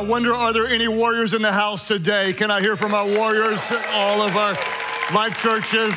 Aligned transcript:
I 0.00 0.02
wonder 0.02 0.34
are 0.34 0.54
there 0.54 0.66
any 0.66 0.88
warriors 0.88 1.34
in 1.34 1.42
the 1.42 1.52
house 1.52 1.86
today? 1.86 2.32
Can 2.32 2.50
I 2.50 2.62
hear 2.62 2.74
from 2.74 2.94
our 2.94 3.04
warriors, 3.04 3.70
all 3.92 4.22
of 4.22 4.34
our 4.34 4.54
life 5.14 5.42
churches? 5.42 5.92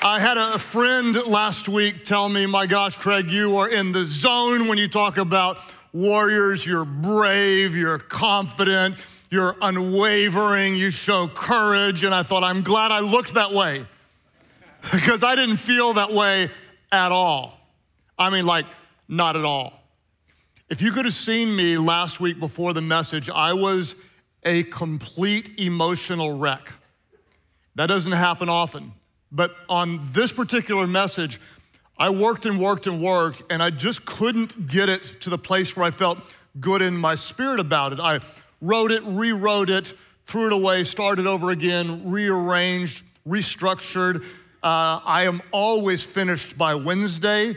I 0.00 0.20
had 0.20 0.38
a 0.38 0.60
friend 0.60 1.16
last 1.26 1.68
week 1.68 2.04
tell 2.04 2.28
me, 2.28 2.46
my 2.46 2.66
gosh, 2.66 2.96
Craig, 2.96 3.32
you 3.32 3.56
are 3.56 3.68
in 3.68 3.90
the 3.90 4.06
zone 4.06 4.68
when 4.68 4.78
you 4.78 4.86
talk 4.86 5.18
about 5.18 5.56
warriors. 5.92 6.64
You're 6.64 6.84
brave, 6.84 7.76
you're 7.76 7.98
confident, 7.98 8.94
you're 9.28 9.56
unwavering, 9.60 10.76
you 10.76 10.90
show 10.92 11.26
courage. 11.26 12.04
And 12.04 12.14
I 12.14 12.22
thought, 12.22 12.44
I'm 12.44 12.62
glad 12.62 12.92
I 12.92 13.00
looked 13.00 13.34
that 13.34 13.52
way 13.52 13.86
because 14.92 15.24
I 15.24 15.34
didn't 15.34 15.56
feel 15.56 15.94
that 15.94 16.12
way 16.12 16.48
at 16.92 17.10
all. 17.10 17.58
I 18.16 18.30
mean, 18.30 18.46
like, 18.46 18.66
not 19.08 19.34
at 19.34 19.44
all. 19.44 19.83
If 20.70 20.80
you 20.80 20.92
could 20.92 21.04
have 21.04 21.14
seen 21.14 21.54
me 21.54 21.76
last 21.76 22.20
week 22.20 22.40
before 22.40 22.72
the 22.72 22.80
message, 22.80 23.28
I 23.28 23.52
was 23.52 23.96
a 24.44 24.62
complete 24.62 25.50
emotional 25.58 26.38
wreck. 26.38 26.72
That 27.74 27.86
doesn't 27.86 28.12
happen 28.12 28.48
often. 28.48 28.92
But 29.30 29.54
on 29.68 30.00
this 30.12 30.32
particular 30.32 30.86
message, 30.86 31.38
I 31.98 32.08
worked 32.08 32.46
and 32.46 32.58
worked 32.58 32.86
and 32.86 33.02
worked, 33.02 33.42
and 33.50 33.62
I 33.62 33.68
just 33.68 34.06
couldn't 34.06 34.66
get 34.66 34.88
it 34.88 35.02
to 35.20 35.28
the 35.28 35.36
place 35.36 35.76
where 35.76 35.84
I 35.84 35.90
felt 35.90 36.18
good 36.58 36.80
in 36.80 36.96
my 36.96 37.14
spirit 37.14 37.60
about 37.60 37.92
it. 37.92 38.00
I 38.00 38.20
wrote 38.62 38.90
it, 38.90 39.02
rewrote 39.04 39.68
it, 39.68 39.92
threw 40.26 40.46
it 40.46 40.52
away, 40.54 40.84
started 40.84 41.26
over 41.26 41.50
again, 41.50 42.10
rearranged, 42.10 43.04
restructured. 43.28 44.22
Uh, 44.62 45.00
I 45.04 45.24
am 45.26 45.42
always 45.52 46.02
finished 46.02 46.56
by 46.56 46.74
Wednesday 46.74 47.54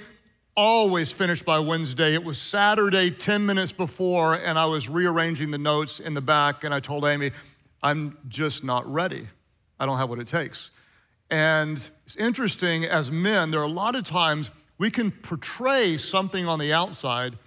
always 0.58 1.12
finished 1.12 1.46
by 1.46 1.60
Wednesday. 1.60 2.16
It 2.16 2.24
was 2.24 2.40
Saturday, 2.40 3.12
10 3.12 3.46
minutes 3.46 3.72
before, 3.72 4.34
and 4.34 4.58
I 4.58 4.66
was 4.66 4.90
rearranging 4.90 5.52
the 5.52 5.60
notes 5.60 6.00
in 6.00 6.16
the 6.16 6.22
back, 6.22 6.64
and 6.64 6.74
I 6.74 6.80
told 6.80 7.06
Amy, 7.06 7.32
I'm 7.84 8.18
just 8.28 8.64
not 8.64 8.91
ready. 8.91 9.27
I 9.80 9.86
don't 9.86 9.99
have 9.99 10.10
what 10.10 10.18
it 10.18 10.27
takes. 10.27 10.72
And 11.30 11.77
it's 12.05 12.16
interesting, 12.16 12.86
as 12.86 13.12
men, 13.12 13.52
there 13.52 13.60
are 13.60 13.66
a 13.66 13.70
lot 13.70 13.94
of 13.94 14.04
times 14.04 14.49
we 14.80 14.90
can 14.90 15.12
portray 15.12 15.96
something 15.96 16.48
on 16.48 16.58
the 16.58 16.74
outside, 16.74 17.38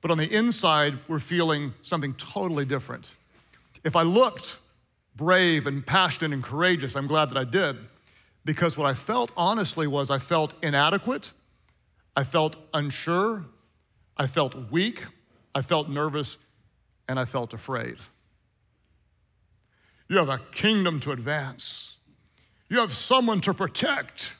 but 0.00 0.10
on 0.10 0.18
the 0.18 0.28
inside, 0.28 0.98
we're 1.06 1.20
feeling 1.20 1.72
something 1.82 2.14
totally 2.14 2.64
different. 2.64 3.12
If 3.84 3.94
I 3.94 4.02
looked 4.02 4.56
brave 5.14 5.68
and 5.68 5.86
passionate 5.86 6.34
and 6.34 6.42
courageous, 6.42 6.96
I'm 6.96 7.06
glad 7.06 7.30
that 7.30 7.36
I 7.36 7.44
did, 7.44 7.76
because 8.44 8.76
what 8.76 8.88
I 8.88 8.94
felt 8.94 9.30
honestly 9.36 9.86
was 9.86 10.10
I 10.10 10.18
felt 10.18 10.52
inadequate. 10.64 11.30
I 12.16 12.24
felt 12.24 12.56
unsure, 12.72 13.44
I 14.16 14.26
felt 14.26 14.72
weak, 14.72 15.04
I 15.54 15.60
felt 15.60 15.90
nervous, 15.90 16.38
and 17.08 17.20
I 17.20 17.26
felt 17.26 17.52
afraid. 17.52 17.96
You 20.08 20.16
have 20.16 20.30
a 20.30 20.38
kingdom 20.50 20.98
to 21.00 21.12
advance, 21.12 21.96
you 22.70 22.80
have 22.80 22.92
someone 22.92 23.42
to 23.42 23.52
protect, 23.52 24.32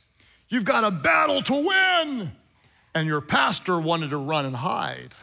you've 0.48 0.64
got 0.64 0.84
a 0.84 0.90
battle 0.90 1.42
to 1.42 1.54
win, 1.54 2.32
and 2.94 3.06
your 3.06 3.20
pastor 3.20 3.78
wanted 3.78 4.10
to 4.10 4.16
run 4.16 4.46
and 4.46 4.56
hide. 4.56 5.14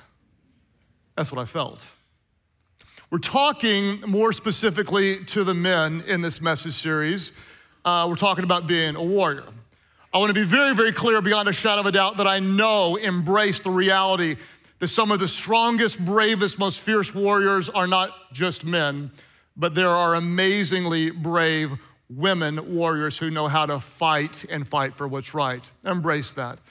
That's 1.18 1.32
what 1.32 1.42
I 1.42 1.46
felt. 1.46 1.84
We're 3.10 3.20
talking 3.20 4.02
more 4.02 4.32
specifically 4.34 5.24
to 5.26 5.44
the 5.44 5.54
men 5.54 6.04
in 6.08 6.22
this 6.22 6.42
message 6.42 6.74
series. 6.74 7.32
Uh, 7.86 8.06
we're 8.10 8.16
talking 8.16 8.44
about 8.44 8.66
being 8.68 8.96
a 8.96 9.04
warrior. 9.04 9.44
I 10.14 10.20
want 10.20 10.30
to 10.30 10.40
be 10.40 10.46
very, 10.46 10.76
very 10.76 10.92
clear 10.92 11.24
beyond 11.24 11.50
a 11.50 11.54
shadow 11.54 11.82
of 11.82 11.88
a 11.88 11.92
doubt 11.92 12.18
that 12.18 12.28
I 12.28 12.38
know, 12.38 12.98
embrace 12.98 13.60
the 13.62 13.72
reality 13.72 14.38
that 14.78 14.90
some 14.90 15.12
of 15.12 15.20
the 15.20 15.28
strongest, 15.28 16.06
bravest, 16.06 16.60
most 16.60 16.82
fierce 16.82 17.16
warriors 17.16 17.68
are 17.68 17.88
not 17.88 18.12
just 18.32 18.64
men, 18.64 19.10
but 19.58 19.74
there 19.74 19.90
are 19.90 20.14
amazingly 20.14 21.10
brave 21.10 21.72
women 22.12 22.76
warriors 22.76 23.18
who 23.18 23.32
know 23.32 23.48
how 23.48 23.66
to 23.66 23.80
fight 23.80 24.46
and 24.52 24.68
fight 24.68 24.94
for 24.94 25.08
what's 25.08 25.34
right. 25.34 25.64
Embrace 25.84 26.32
that. 26.34 26.60
I 26.60 26.62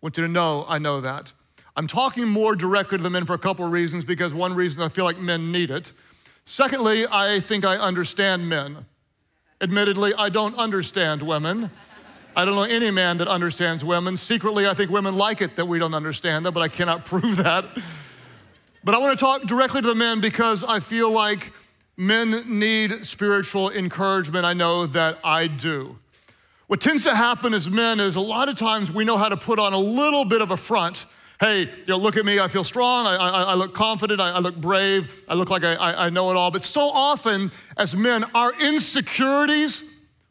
want 0.00 0.16
you 0.16 0.24
to 0.24 0.32
know 0.32 0.64
I 0.68 0.78
know 0.78 1.00
that. 1.00 1.32
I'm 1.76 1.86
talking 1.86 2.26
more 2.26 2.56
directly 2.56 2.98
to 2.98 3.04
the 3.04 3.10
men 3.10 3.26
for 3.26 3.34
a 3.34 3.38
couple 3.38 3.64
of 3.64 3.70
reasons 3.70 4.04
because 4.04 4.34
one 4.34 4.54
reason 4.54 4.82
I 4.82 4.88
feel 4.88 5.04
like 5.04 5.18
men 5.18 5.52
need 5.52 5.70
it. 5.70 5.92
Secondly, 6.46 7.06
I 7.08 7.38
think 7.38 7.64
I 7.64 7.76
understand 7.76 8.48
men. 8.48 8.86
Admittedly, 9.60 10.14
I 10.14 10.30
don't 10.30 10.56
understand 10.56 11.22
women. 11.22 11.70
I 12.38 12.44
don't 12.44 12.54
know 12.54 12.62
any 12.62 12.92
man 12.92 13.18
that 13.18 13.26
understands 13.26 13.84
women. 13.84 14.16
Secretly, 14.16 14.68
I 14.68 14.72
think 14.72 14.92
women 14.92 15.16
like 15.16 15.42
it 15.42 15.56
that 15.56 15.66
we 15.66 15.80
don't 15.80 15.92
understand 15.92 16.46
them, 16.46 16.54
but 16.54 16.60
I 16.60 16.68
cannot 16.68 17.04
prove 17.04 17.38
that. 17.38 17.66
But 18.84 18.94
I 18.94 18.98
want 18.98 19.18
to 19.18 19.24
talk 19.24 19.42
directly 19.42 19.82
to 19.82 19.88
the 19.88 19.96
men 19.96 20.20
because 20.20 20.62
I 20.62 20.78
feel 20.78 21.10
like 21.10 21.52
men 21.96 22.44
need 22.46 23.04
spiritual 23.04 23.72
encouragement. 23.72 24.44
I 24.44 24.52
know 24.52 24.86
that 24.86 25.18
I 25.24 25.48
do. 25.48 25.98
What 26.68 26.80
tends 26.80 27.02
to 27.04 27.16
happen 27.16 27.54
as 27.54 27.68
men 27.68 27.98
is 27.98 28.14
a 28.14 28.20
lot 28.20 28.48
of 28.48 28.56
times 28.56 28.92
we 28.92 29.04
know 29.04 29.16
how 29.16 29.28
to 29.28 29.36
put 29.36 29.58
on 29.58 29.72
a 29.72 29.78
little 29.80 30.24
bit 30.24 30.40
of 30.40 30.52
a 30.52 30.56
front. 30.56 31.06
Hey, 31.40 31.62
you 31.62 31.86
know, 31.88 31.96
look 31.96 32.16
at 32.16 32.24
me, 32.24 32.38
I 32.38 32.46
feel 32.46 32.62
strong, 32.62 33.08
I, 33.08 33.16
I, 33.16 33.42
I 33.42 33.54
look 33.54 33.74
confident, 33.74 34.20
I, 34.20 34.30
I, 34.30 34.38
look 34.38 34.56
brave, 34.56 35.24
I 35.26 35.34
look 35.34 35.50
like 35.50 35.64
I, 35.64 35.74
I 35.74 36.10
know 36.10 36.30
it 36.30 36.36
all. 36.36 36.52
But 36.52 36.64
so 36.64 36.82
often 36.82 37.50
as 37.76 37.96
men, 37.96 38.22
our 38.32 38.52
insecurities 38.60 39.82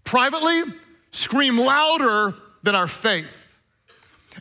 privately 0.05 0.63
scream 1.11 1.57
louder 1.57 2.35
than 2.63 2.75
our 2.75 2.87
faith. 2.87 3.43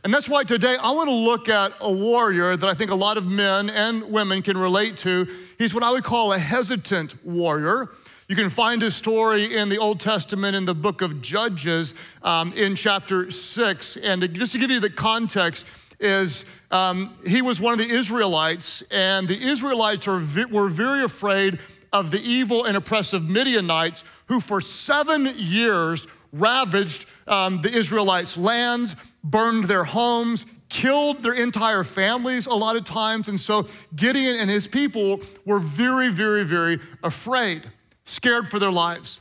And 0.03 0.13
that's 0.13 0.29
why 0.29 0.43
today 0.43 0.77
I 0.77 0.91
want 0.91 1.09
to 1.09 1.15
look 1.15 1.49
at 1.49 1.73
a 1.79 1.91
warrior 1.91 2.55
that 2.55 2.69
I 2.69 2.73
think 2.73 2.91
a 2.91 2.95
lot 2.95 3.17
of 3.17 3.25
men 3.25 3.69
and 3.69 4.03
women 4.03 4.41
can 4.41 4.57
relate 4.57 4.97
to. 4.97 5.27
He's 5.57 5.73
what 5.73 5.83
I 5.83 5.91
would 5.91 6.03
call 6.03 6.33
a 6.33 6.37
hesitant 6.37 7.15
warrior. 7.25 7.89
You 8.27 8.35
can 8.35 8.49
find 8.49 8.81
his 8.81 8.95
story 8.95 9.55
in 9.55 9.69
the 9.69 9.77
Old 9.77 9.99
Testament 9.99 10.55
in 10.55 10.65
the 10.65 10.75
book 10.75 11.01
of 11.01 11.21
Judges 11.21 11.95
um, 12.21 12.53
in 12.53 12.75
chapter 12.75 13.31
six. 13.31 13.97
And 13.97 14.33
just 14.33 14.51
to 14.51 14.59
give 14.59 14.69
you 14.69 14.79
the 14.79 14.89
context, 14.89 15.65
is 15.99 16.45
um, 16.69 17.15
he 17.25 17.41
was 17.41 17.59
one 17.59 17.73
of 17.73 17.79
the 17.79 17.89
Israelites, 17.89 18.83
and 18.91 19.27
the 19.27 19.41
Israelites 19.47 20.05
were 20.05 20.69
very 20.69 21.03
afraid 21.03 21.59
of 21.91 22.11
the 22.11 22.19
evil 22.19 22.65
and 22.65 22.77
oppressive 22.77 23.27
Midianites 23.27 24.03
who, 24.27 24.39
for 24.39 24.61
seven 24.61 25.33
years, 25.37 26.05
ravaged 26.31 27.07
um, 27.27 27.61
the 27.61 27.71
Israelites' 27.71 28.37
lands, 28.37 28.95
burned 29.23 29.65
their 29.65 29.83
homes, 29.83 30.45
killed 30.69 31.23
their 31.23 31.33
entire 31.33 31.83
families 31.83 32.45
a 32.45 32.53
lot 32.53 32.75
of 32.75 32.85
times. 32.85 33.29
And 33.29 33.39
so 33.39 33.67
Gideon 33.95 34.35
and 34.39 34.49
his 34.49 34.67
people 34.67 35.21
were 35.45 35.59
very, 35.59 36.09
very, 36.09 36.43
very 36.43 36.79
afraid, 37.03 37.69
scared 38.05 38.49
for 38.49 38.59
their 38.59 38.71
lives. 38.71 39.19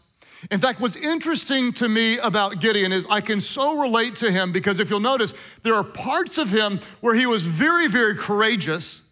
In 0.51 0.61
fact, 0.61 0.81
what's 0.81 0.97
interesting 0.97 1.73
to 1.75 1.89
me 1.89 2.19
about 2.19 2.61
Gideon 2.61 2.93
is 2.93 3.07
I 3.09 3.21
can 3.21 3.41
so 3.41 3.81
relate 3.81 4.17
to 4.17 4.31
him 4.31 4.53
because 4.53 4.81
if 4.81 4.91
you'll 4.91 5.01
notice, 5.01 5.35
there 5.63 5.75
are 5.75 5.85
parts 5.85 6.39
of 6.39 6.51
him 6.51 6.81
where 7.01 7.15
he 7.15 7.27
was 7.27 7.43
very, 7.43 7.89
very 7.89 8.15
courageous, 8.15 9.03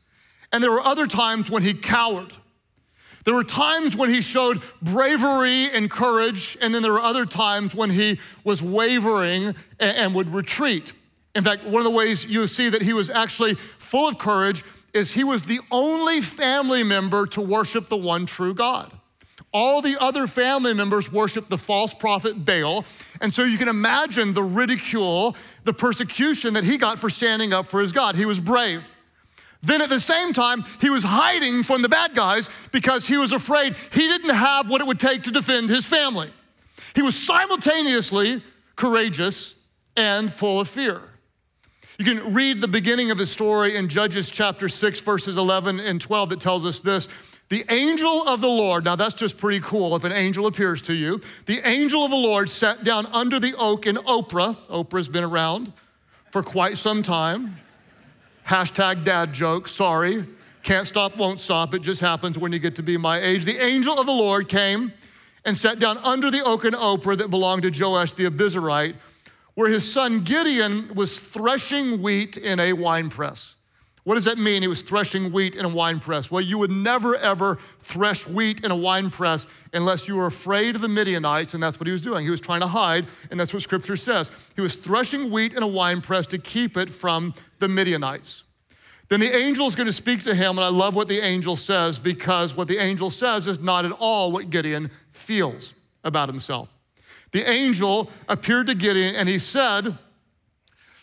and 0.52 0.62
there 0.62 0.70
were 0.70 0.84
other 0.84 1.06
times 1.06 1.50
when 1.50 1.62
he 1.62 1.74
cowered. 1.74 2.32
There 3.24 3.34
were 3.34 3.44
times 3.44 3.96
when 3.96 4.10
he 4.10 4.20
showed 4.20 4.60
bravery 4.82 5.70
and 5.70 5.90
courage, 5.90 6.58
and 6.60 6.74
then 6.74 6.82
there 6.82 6.92
were 6.92 7.00
other 7.00 7.24
times 7.24 7.74
when 7.74 7.90
he 7.90 8.18
was 8.44 8.62
wavering 8.62 9.54
and, 9.80 10.14
would 10.14 10.32
retreat. 10.32 10.92
In 11.34 11.42
fact, 11.42 11.64
one 11.64 11.76
of 11.76 11.84
the 11.84 11.90
ways 11.90 12.26
you 12.26 12.46
see 12.46 12.68
that 12.68 12.82
he 12.82 12.92
was 12.92 13.08
actually 13.10 13.54
full 13.78 14.08
of 14.08 14.18
courage 14.18 14.62
is 14.92 15.12
he 15.12 15.24
was 15.24 15.42
the 15.42 15.60
only 15.70 16.20
family 16.20 16.82
member 16.82 17.26
to 17.26 17.40
worship 17.40 17.88
the 17.88 17.96
one 17.96 18.26
true 18.26 18.54
God. 18.54 18.92
All 19.52 19.80
the 19.80 20.00
other 20.00 20.26
family 20.26 20.74
members 20.74 21.12
worshiped 21.12 21.48
the 21.48 21.58
false 21.58 21.94
prophet 21.94 22.44
Baal. 22.44 22.84
And 23.20 23.32
so 23.32 23.42
you 23.44 23.56
can 23.56 23.68
imagine 23.68 24.34
the 24.34 24.42
ridicule, 24.42 25.36
the 25.62 25.72
persecution 25.72 26.54
that 26.54 26.64
he 26.64 26.76
got 26.76 26.98
for 26.98 27.08
standing 27.08 27.52
up 27.52 27.66
for 27.66 27.80
his 27.80 27.92
God. 27.92 28.16
He 28.16 28.26
was 28.26 28.38
brave. 28.38 28.90
Then 29.64 29.80
at 29.80 29.88
the 29.88 30.00
same 30.00 30.32
time, 30.32 30.64
he 30.80 30.90
was 30.90 31.02
hiding 31.02 31.62
from 31.62 31.82
the 31.82 31.88
bad 31.88 32.14
guys 32.14 32.50
because 32.70 33.06
he 33.06 33.16
was 33.16 33.32
afraid 33.32 33.74
he 33.92 34.06
didn't 34.06 34.34
have 34.34 34.68
what 34.68 34.80
it 34.80 34.86
would 34.86 35.00
take 35.00 35.22
to 35.24 35.30
defend 35.30 35.70
his 35.70 35.86
family. 35.86 36.30
He 36.94 37.02
was 37.02 37.16
simultaneously 37.16 38.42
courageous 38.76 39.58
and 39.96 40.32
full 40.32 40.60
of 40.60 40.68
fear. 40.68 41.00
You 41.98 42.04
can 42.04 42.34
read 42.34 42.60
the 42.60 42.68
beginning 42.68 43.10
of 43.10 43.18
his 43.18 43.30
story 43.30 43.76
in 43.76 43.88
Judges 43.88 44.30
chapter 44.30 44.68
6, 44.68 45.00
verses 45.00 45.36
11 45.36 45.78
and 45.80 46.00
12, 46.00 46.30
that 46.30 46.40
tells 46.40 46.66
us 46.66 46.80
this. 46.80 47.08
The 47.50 47.64
angel 47.68 48.26
of 48.26 48.40
the 48.40 48.48
Lord, 48.48 48.84
now 48.84 48.96
that's 48.96 49.14
just 49.14 49.38
pretty 49.38 49.60
cool 49.60 49.94
if 49.94 50.02
an 50.02 50.12
angel 50.12 50.46
appears 50.46 50.82
to 50.82 50.94
you. 50.94 51.20
The 51.46 51.66
angel 51.66 52.04
of 52.04 52.10
the 52.10 52.16
Lord 52.16 52.48
sat 52.48 52.82
down 52.82 53.06
under 53.06 53.38
the 53.38 53.54
oak 53.56 53.86
in 53.86 53.96
Oprah. 53.96 54.56
Oprah's 54.68 55.08
been 55.08 55.24
around 55.24 55.72
for 56.32 56.42
quite 56.42 56.78
some 56.78 57.02
time. 57.02 57.60
Hashtag 58.46 59.04
dad 59.04 59.32
joke, 59.32 59.68
sorry. 59.68 60.26
Can't 60.62 60.86
stop, 60.86 61.16
won't 61.16 61.40
stop. 61.40 61.74
It 61.74 61.82
just 61.82 62.00
happens 62.00 62.38
when 62.38 62.52
you 62.52 62.58
get 62.58 62.76
to 62.76 62.82
be 62.82 62.96
my 62.96 63.20
age. 63.20 63.44
The 63.44 63.58
angel 63.58 63.98
of 63.98 64.06
the 64.06 64.12
Lord 64.12 64.48
came 64.48 64.92
and 65.44 65.56
sat 65.56 65.78
down 65.78 65.98
under 65.98 66.30
the 66.30 66.44
oaken 66.44 66.74
and 66.74 66.82
Ophrah 66.82 67.18
that 67.18 67.28
belonged 67.28 67.62
to 67.62 67.70
Joash 67.70 68.12
the 68.12 68.24
Abiezrite, 68.24 68.96
where 69.54 69.70
his 69.70 69.90
son 69.90 70.24
Gideon 70.24 70.94
was 70.94 71.20
threshing 71.20 72.02
wheat 72.02 72.36
in 72.36 72.60
a 72.60 72.72
winepress. 72.72 73.56
What 74.04 74.16
does 74.16 74.26
that 74.26 74.36
mean? 74.36 74.60
He 74.60 74.68
was 74.68 74.82
threshing 74.82 75.32
wheat 75.32 75.54
in 75.54 75.64
a 75.64 75.68
wine 75.68 75.98
press. 75.98 76.30
Well, 76.30 76.42
you 76.42 76.58
would 76.58 76.70
never, 76.70 77.16
ever 77.16 77.58
thresh 77.80 78.26
wheat 78.26 78.62
in 78.62 78.70
a 78.70 78.76
wine 78.76 79.08
press 79.08 79.46
unless 79.72 80.06
you 80.06 80.16
were 80.16 80.26
afraid 80.26 80.76
of 80.76 80.82
the 80.82 80.88
Midianites, 80.88 81.54
and 81.54 81.62
that's 81.62 81.80
what 81.80 81.86
he 81.86 81.92
was 81.92 82.02
doing. 82.02 82.22
He 82.22 82.30
was 82.30 82.40
trying 82.40 82.60
to 82.60 82.66
hide, 82.66 83.06
and 83.30 83.40
that's 83.40 83.54
what 83.54 83.62
scripture 83.62 83.96
says. 83.96 84.30
He 84.56 84.60
was 84.60 84.74
threshing 84.74 85.30
wheat 85.30 85.54
in 85.54 85.62
a 85.62 85.66
wine 85.66 86.02
press 86.02 86.26
to 86.28 86.38
keep 86.38 86.76
it 86.76 86.90
from 86.90 87.34
the 87.60 87.68
Midianites. 87.68 88.44
Then 89.08 89.20
the 89.20 89.34
angel 89.34 89.66
is 89.66 89.74
going 89.74 89.86
to 89.86 89.92
speak 89.92 90.22
to 90.24 90.34
him, 90.34 90.58
and 90.58 90.64
I 90.64 90.68
love 90.68 90.94
what 90.94 91.08
the 91.08 91.20
angel 91.20 91.56
says 91.56 91.98
because 91.98 92.54
what 92.54 92.68
the 92.68 92.78
angel 92.78 93.08
says 93.08 93.46
is 93.46 93.60
not 93.60 93.86
at 93.86 93.92
all 93.92 94.32
what 94.32 94.50
Gideon 94.50 94.90
feels 95.12 95.72
about 96.02 96.28
himself. 96.28 96.68
The 97.32 97.48
angel 97.48 98.10
appeared 98.28 98.66
to 98.66 98.74
Gideon, 98.74 99.14
and 99.14 99.30
he 99.30 99.38
said, 99.38 99.96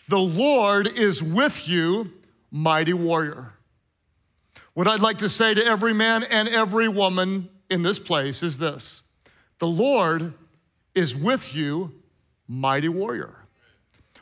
The 0.08 0.18
Lord 0.18 0.86
is 0.86 1.20
with 1.20 1.68
you 1.68 2.12
mighty 2.52 2.92
warrior. 2.92 3.54
What 4.74 4.86
I'd 4.86 5.00
like 5.00 5.18
to 5.18 5.28
say 5.28 5.54
to 5.54 5.64
every 5.64 5.92
man 5.92 6.22
and 6.22 6.48
every 6.48 6.88
woman 6.88 7.48
in 7.68 7.82
this 7.82 7.98
place 7.98 8.42
is 8.42 8.58
this 8.58 9.02
The 9.58 9.66
Lord 9.66 10.34
is 10.94 11.16
with 11.16 11.54
you, 11.54 11.92
mighty 12.46 12.88
warrior. 12.88 13.34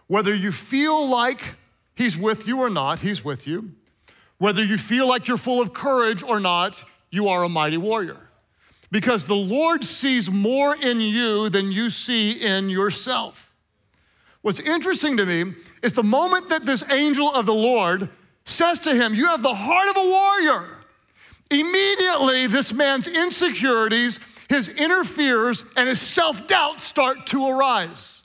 Whether 0.06 0.32
you 0.32 0.52
feel 0.52 1.06
like 1.06 1.56
He's 1.94 2.16
with 2.16 2.48
you 2.48 2.60
or 2.60 2.70
not, 2.70 3.00
He's 3.00 3.24
with 3.24 3.46
you. 3.46 3.72
Whether 4.38 4.64
you 4.64 4.78
feel 4.78 5.06
like 5.06 5.28
you're 5.28 5.36
full 5.36 5.60
of 5.60 5.74
courage 5.74 6.22
or 6.22 6.40
not, 6.40 6.82
you 7.10 7.28
are 7.28 7.42
a 7.42 7.48
mighty 7.48 7.76
warrior. 7.76 8.16
Because 8.90 9.26
the 9.26 9.36
Lord 9.36 9.84
sees 9.84 10.30
more 10.30 10.74
in 10.74 11.00
you 11.00 11.48
than 11.48 11.70
you 11.70 11.90
see 11.90 12.32
in 12.32 12.70
yourself. 12.70 13.54
What's 14.42 14.58
interesting 14.58 15.18
to 15.18 15.26
me 15.26 15.54
is 15.82 15.92
the 15.92 16.02
moment 16.02 16.48
that 16.48 16.64
this 16.64 16.82
angel 16.90 17.32
of 17.32 17.46
the 17.46 17.54
Lord 17.54 18.08
says 18.50 18.80
to 18.80 18.94
him, 18.94 19.14
You 19.14 19.26
have 19.28 19.42
the 19.42 19.54
heart 19.54 19.88
of 19.88 19.96
a 19.96 20.08
warrior. 20.08 20.68
Immediately, 21.50 22.46
this 22.46 22.72
man's 22.72 23.08
insecurities, 23.08 24.20
his 24.48 24.68
inner 24.68 25.04
fears, 25.04 25.64
and 25.76 25.88
his 25.88 26.00
self 26.00 26.46
doubt 26.46 26.80
start 26.80 27.26
to 27.26 27.48
arise. 27.48 28.22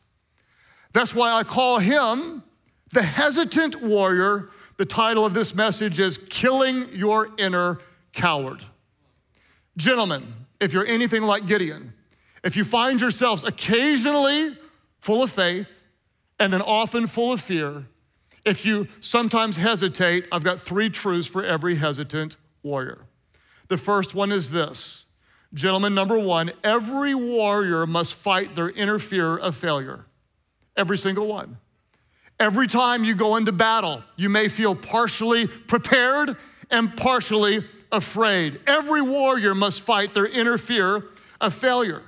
That's 0.94 1.14
why 1.14 1.32
I 1.32 1.44
call 1.44 1.80
him 1.80 2.44
the 2.92 3.02
hesitant 3.02 3.82
warrior. 3.82 4.50
The 4.78 4.86
title 4.86 5.26
of 5.26 5.34
this 5.34 5.56
message 5.56 6.00
is 6.00 6.18
Killing 6.18 6.90
Your 6.94 7.30
Inner 7.38 7.80
Coward. 8.14 8.62
Gentlemen, 9.78 10.34
if 10.60 10.74
you're 10.74 10.86
anything 10.86 11.24
like 11.24 11.48
Gideon, 11.48 11.94
if 12.44 12.56
you 12.56 12.64
find 12.64 13.00
yourselves 13.00 13.44
occasionally 13.44 14.56
full 15.00 15.24
of 15.24 15.32
faith 15.32 15.72
and 16.40 16.52
then 16.52 16.62
often 16.62 17.08
full 17.08 17.32
of 17.32 17.42
fear, 17.42 17.86
if 18.46 18.66
you 18.66 18.88
sometimes 19.00 19.58
hesitate, 19.58 20.28
I've 20.32 20.44
got 20.44 20.62
three 20.62 20.90
truths 20.90 21.28
for 21.28 21.44
every 21.44 21.76
hesitant 21.76 22.38
warrior. 22.64 23.06
The 23.68 23.78
first 23.78 24.14
one 24.14 24.32
is 24.32 24.52
this 24.52 25.06
Gentlemen, 25.54 25.96
number 25.96 26.20
one, 26.20 26.52
every 26.64 27.16
warrior 27.16 27.88
must 27.88 28.14
fight 28.14 28.56
their 28.56 28.70
inner 28.70 29.00
fear 29.00 29.38
of 29.38 29.56
failure. 29.56 30.06
Every 30.76 30.98
single 30.98 31.28
one. 31.28 31.58
Every 32.38 32.68
time 32.68 33.06
you 33.06 33.16
go 33.16 33.38
into 33.38 33.54
battle, 33.54 34.04
you 34.18 34.28
may 34.28 34.50
feel 34.50 34.76
partially 34.76 35.48
prepared 35.48 36.36
and 36.70 36.96
partially 36.98 37.64
afraid. 37.92 38.60
Every 38.68 39.02
warrior 39.02 39.56
must 39.56 39.82
fight 39.82 40.14
their 40.14 40.28
inner 40.28 40.58
fear 40.58 41.06
of 41.40 41.54
failure. 41.54 42.02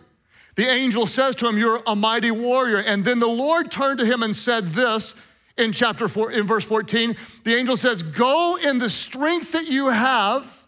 The 0.56 0.68
angel 0.68 1.07
says 1.07 1.36
to 1.38 1.48
him, 1.48 1.57
You're 1.57 1.81
a 1.88 1.95
mighty 1.95 2.31
warrior. 2.31 2.80
And 2.80 3.06
then 3.06 3.19
the 3.19 3.28
Lord 3.28 3.72
turned 3.72 4.00
to 4.00 4.06
him 4.06 4.24
and 4.24 4.36
said 4.36 4.66
this 4.74 5.16
in 5.57 5.71
chapter 5.71 6.07
4, 6.07 6.31
in 6.31 6.45
verse 6.45 6.65
14, 6.65 7.15
the 7.44 7.56
angel 7.56 7.77
says, 7.77 8.04
Go 8.04 8.57
in 8.57 8.80
the 8.80 8.89
strength 8.89 9.54
that 9.54 9.68
you 9.68 9.88
have 9.88 10.65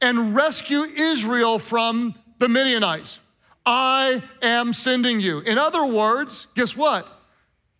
and 0.00 0.34
rescue 0.34 0.82
Israel 0.82 1.58
from 1.58 2.14
the 2.38 2.48
Midianites. 2.48 3.20
I 3.64 4.22
am 4.42 4.72
sending 4.72 5.20
you. 5.20 5.38
In 5.40 5.58
other 5.58 5.84
words, 5.84 6.48
guess 6.54 6.76
what? 6.76 7.06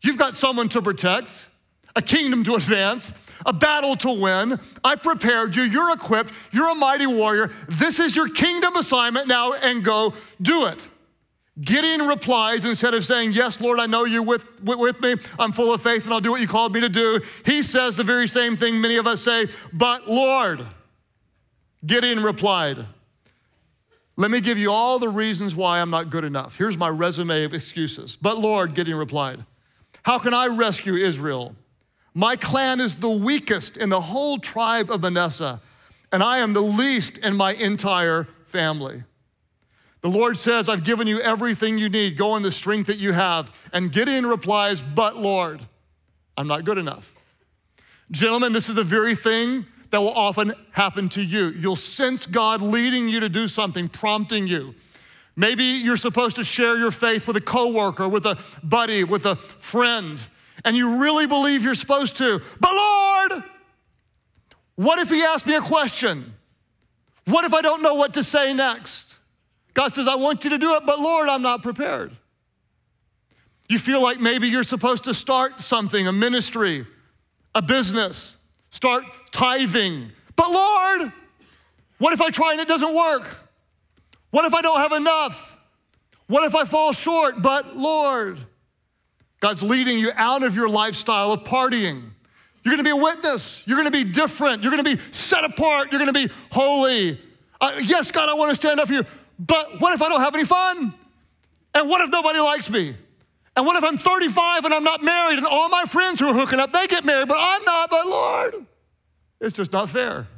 You've 0.02 0.18
got 0.18 0.36
someone 0.36 0.68
to 0.70 0.82
protect, 0.82 1.46
a 1.94 2.02
kingdom 2.02 2.44
to 2.44 2.54
advance, 2.54 3.12
a 3.44 3.52
battle 3.52 3.96
to 3.96 4.12
win. 4.12 4.58
I 4.84 4.96
prepared 4.96 5.56
you. 5.56 5.62
You're 5.62 5.92
equipped. 5.92 6.32
You're 6.52 6.70
a 6.70 6.74
mighty 6.74 7.06
warrior. 7.06 7.50
This 7.68 7.98
is 7.98 8.14
your 8.14 8.28
kingdom 8.28 8.76
assignment 8.76 9.26
now, 9.26 9.54
and 9.54 9.84
go 9.84 10.14
do 10.40 10.66
it. 10.66 10.86
Gideon 11.60 12.08
replies, 12.08 12.64
instead 12.64 12.94
of 12.94 13.04
saying, 13.04 13.32
Yes, 13.32 13.60
Lord, 13.60 13.78
I 13.78 13.86
know 13.86 14.04
you're 14.04 14.22
with, 14.22 14.62
with 14.62 15.00
me, 15.00 15.16
I'm 15.38 15.52
full 15.52 15.72
of 15.72 15.82
faith 15.82 16.04
and 16.04 16.14
I'll 16.14 16.20
do 16.20 16.30
what 16.30 16.40
you 16.40 16.48
called 16.48 16.72
me 16.72 16.80
to 16.80 16.88
do. 16.88 17.20
He 17.44 17.62
says 17.62 17.94
the 17.94 18.04
very 18.04 18.26
same 18.26 18.56
thing 18.56 18.80
many 18.80 18.96
of 18.96 19.06
us 19.06 19.20
say, 19.20 19.48
But 19.72 20.08
Lord, 20.08 20.66
Gideon 21.84 22.22
replied, 22.22 22.86
Let 24.16 24.30
me 24.30 24.40
give 24.40 24.56
you 24.56 24.72
all 24.72 24.98
the 24.98 25.10
reasons 25.10 25.54
why 25.54 25.80
I'm 25.80 25.90
not 25.90 26.08
good 26.08 26.24
enough. 26.24 26.56
Here's 26.56 26.78
my 26.78 26.88
resume 26.88 27.44
of 27.44 27.52
excuses. 27.52 28.16
But 28.16 28.38
Lord, 28.38 28.74
Gideon 28.74 28.96
replied, 28.96 29.44
How 30.04 30.18
can 30.18 30.32
I 30.32 30.46
rescue 30.46 30.94
Israel? 30.94 31.54
My 32.14 32.34
clan 32.36 32.80
is 32.80 32.96
the 32.96 33.10
weakest 33.10 33.76
in 33.76 33.90
the 33.90 34.00
whole 34.00 34.38
tribe 34.38 34.90
of 34.90 35.02
Manasseh, 35.02 35.60
and 36.10 36.22
I 36.22 36.38
am 36.38 36.54
the 36.54 36.62
least 36.62 37.18
in 37.18 37.36
my 37.36 37.52
entire 37.52 38.26
family. 38.46 39.04
The 40.02 40.10
Lord 40.10 40.36
says, 40.36 40.68
I've 40.68 40.84
given 40.84 41.06
you 41.06 41.20
everything 41.20 41.78
you 41.78 41.88
need. 41.88 42.16
Go 42.16 42.36
in 42.36 42.42
the 42.42 42.52
strength 42.52 42.88
that 42.88 42.98
you 42.98 43.12
have. 43.12 43.56
And 43.72 43.92
Gideon 43.92 44.26
replies, 44.26 44.80
But 44.82 45.16
Lord, 45.16 45.60
I'm 46.36 46.48
not 46.48 46.64
good 46.64 46.78
enough. 46.78 47.14
Gentlemen, 48.10 48.52
this 48.52 48.68
is 48.68 48.74
the 48.74 48.84
very 48.84 49.14
thing 49.14 49.64
that 49.90 50.00
will 50.00 50.12
often 50.12 50.54
happen 50.72 51.08
to 51.10 51.22
you. 51.22 51.50
You'll 51.50 51.76
sense 51.76 52.26
God 52.26 52.60
leading 52.60 53.08
you 53.08 53.20
to 53.20 53.28
do 53.28 53.46
something, 53.46 53.88
prompting 53.88 54.46
you. 54.46 54.74
Maybe 55.36 55.64
you're 55.64 55.96
supposed 55.96 56.36
to 56.36 56.44
share 56.44 56.76
your 56.76 56.90
faith 56.90 57.26
with 57.26 57.36
a 57.36 57.40
coworker, 57.40 58.08
with 58.08 58.26
a 58.26 58.38
buddy, 58.62 59.04
with 59.04 59.24
a 59.24 59.36
friend, 59.36 60.26
and 60.64 60.76
you 60.76 60.96
really 60.96 61.26
believe 61.26 61.62
you're 61.62 61.74
supposed 61.74 62.18
to. 62.18 62.42
But 62.60 62.72
Lord, 62.74 63.44
what 64.76 64.98
if 64.98 65.10
he 65.10 65.22
asks 65.22 65.46
me 65.46 65.54
a 65.54 65.60
question? 65.60 66.34
What 67.26 67.44
if 67.44 67.54
I 67.54 67.62
don't 67.62 67.82
know 67.82 67.94
what 67.94 68.14
to 68.14 68.24
say 68.24 68.52
next? 68.52 69.11
God 69.74 69.92
says, 69.92 70.06
I 70.06 70.16
want 70.16 70.44
you 70.44 70.50
to 70.50 70.58
do 70.58 70.74
it, 70.74 70.84
but 70.84 71.00
Lord, 71.00 71.28
I'm 71.28 71.42
not 71.42 71.62
prepared. 71.62 72.12
You 73.68 73.78
feel 73.78 74.02
like 74.02 74.20
maybe 74.20 74.48
you're 74.48 74.64
supposed 74.64 75.04
to 75.04 75.14
start 75.14 75.62
something, 75.62 76.06
a 76.06 76.12
ministry, 76.12 76.86
a 77.54 77.62
business, 77.62 78.36
start 78.70 79.04
tithing. 79.30 80.10
But 80.36 80.50
Lord, 80.50 81.12
what 81.98 82.12
if 82.12 82.20
I 82.20 82.30
try 82.30 82.52
and 82.52 82.60
it 82.60 82.68
doesn't 82.68 82.94
work? 82.94 83.24
What 84.30 84.44
if 84.44 84.54
I 84.54 84.60
don't 84.60 84.80
have 84.80 84.92
enough? 84.92 85.56
What 86.26 86.44
if 86.44 86.54
I 86.54 86.64
fall 86.64 86.92
short? 86.92 87.40
But 87.40 87.76
Lord, 87.76 88.38
God's 89.40 89.62
leading 89.62 89.98
you 89.98 90.12
out 90.14 90.42
of 90.42 90.54
your 90.54 90.68
lifestyle 90.68 91.32
of 91.32 91.44
partying. 91.44 92.10
You're 92.64 92.72
gonna 92.72 92.84
be 92.84 92.90
a 92.90 92.96
witness. 92.96 93.62
You're 93.66 93.76
gonna 93.76 93.90
be 93.90 94.04
different. 94.04 94.62
You're 94.62 94.70
gonna 94.70 94.84
be 94.84 94.98
set 95.10 95.44
apart. 95.44 95.90
You're 95.90 95.98
gonna 95.98 96.12
be 96.12 96.28
holy. 96.50 97.20
Uh, 97.60 97.80
yes, 97.82 98.10
God, 98.10 98.28
I 98.28 98.34
wanna 98.34 98.54
stand 98.54 98.80
up 98.80 98.88
for 98.88 98.94
you. 98.94 99.04
But 99.44 99.80
what 99.80 99.92
if 99.92 100.00
I 100.00 100.08
don't 100.08 100.20
have 100.20 100.34
any 100.34 100.44
fun? 100.44 100.94
And 101.74 101.88
what 101.88 102.00
if 102.00 102.10
nobody 102.10 102.38
likes 102.38 102.70
me? 102.70 102.94
And 103.56 103.66
what 103.66 103.76
if 103.76 103.82
I'm 103.84 103.98
35 103.98 104.64
and 104.64 104.72
I'm 104.72 104.84
not 104.84 105.02
married 105.02 105.38
and 105.38 105.46
all 105.46 105.68
my 105.68 105.84
friends 105.84 106.20
who 106.20 106.28
are 106.28 106.34
hooking 106.34 106.60
up, 106.60 106.72
they 106.72 106.86
get 106.86 107.04
married, 107.04 107.28
but 107.28 107.38
I'm 107.38 107.64
not, 107.64 107.90
but 107.90 108.06
Lord, 108.06 108.66
it's 109.40 109.56
just 109.56 109.72
not 109.72 109.90
fair. 109.90 110.28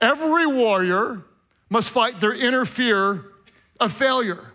Every 0.00 0.46
warrior 0.46 1.22
must 1.70 1.88
fight 1.88 2.20
their 2.20 2.34
inner 2.34 2.66
fear 2.66 3.24
of 3.80 3.92
failure. 3.92 4.51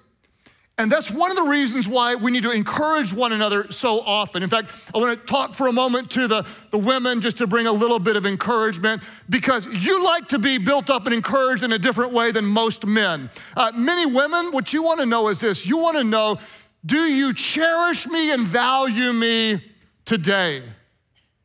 And 0.79 0.91
that's 0.91 1.09
one 1.09 1.31
of 1.31 1.37
the 1.37 1.43
reasons 1.43 1.87
why 1.87 2.13
we 2.13 2.29
need 2.29 2.43
to 2.43 2.51
encourage 2.51 3.11
one 3.11 3.33
another 3.33 3.71
so 3.71 3.99
often. 4.01 4.43
In 4.43 4.49
fact, 4.49 4.71
I 4.93 4.99
want 4.99 5.19
to 5.19 5.25
talk 5.25 5.55
for 5.55 5.67
a 5.67 5.71
moment 5.73 6.11
to 6.11 6.27
the, 6.27 6.45
the 6.69 6.77
women 6.77 7.19
just 7.19 7.39
to 7.39 7.47
bring 7.47 7.65
a 7.65 7.71
little 7.71 7.97
bit 7.97 8.15
of 8.15 8.27
encouragement 8.27 9.01
because 9.27 9.65
you 9.65 10.03
like 10.05 10.27
to 10.27 10.37
be 10.37 10.59
built 10.59 10.91
up 10.91 11.05
and 11.07 11.15
encouraged 11.15 11.63
in 11.63 11.71
a 11.71 11.79
different 11.79 12.13
way 12.13 12.31
than 12.31 12.45
most 12.45 12.85
men. 12.85 13.31
Uh, 13.55 13.71
many 13.73 14.05
women, 14.05 14.51
what 14.51 14.71
you 14.71 14.83
want 14.83 14.99
to 14.99 15.07
know 15.07 15.29
is 15.29 15.39
this 15.39 15.65
you 15.65 15.79
want 15.79 15.97
to 15.97 16.03
know, 16.03 16.37
do 16.85 16.99
you 16.99 17.33
cherish 17.33 18.05
me 18.05 18.31
and 18.31 18.45
value 18.45 19.13
me 19.13 19.59
today? 20.05 20.61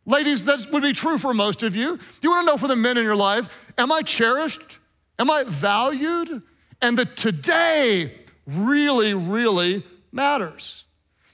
Ladies, 0.04 0.44
that 0.44 0.66
would 0.72 0.82
be 0.82 0.92
true 0.92 1.16
for 1.16 1.32
most 1.32 1.62
of 1.62 1.74
you. 1.74 1.98
You 2.20 2.30
want 2.30 2.46
to 2.46 2.52
know 2.52 2.58
for 2.58 2.68
the 2.68 2.76
men 2.76 2.98
in 2.98 3.04
your 3.04 3.16
life, 3.16 3.48
am 3.78 3.92
I 3.92 4.02
cherished? 4.02 4.78
Am 5.18 5.30
I 5.30 5.44
valued? 5.44 6.42
And 6.82 6.98
the 6.98 7.06
today, 7.06 8.12
really, 8.46 9.14
really 9.14 9.84
matters. 10.10 10.84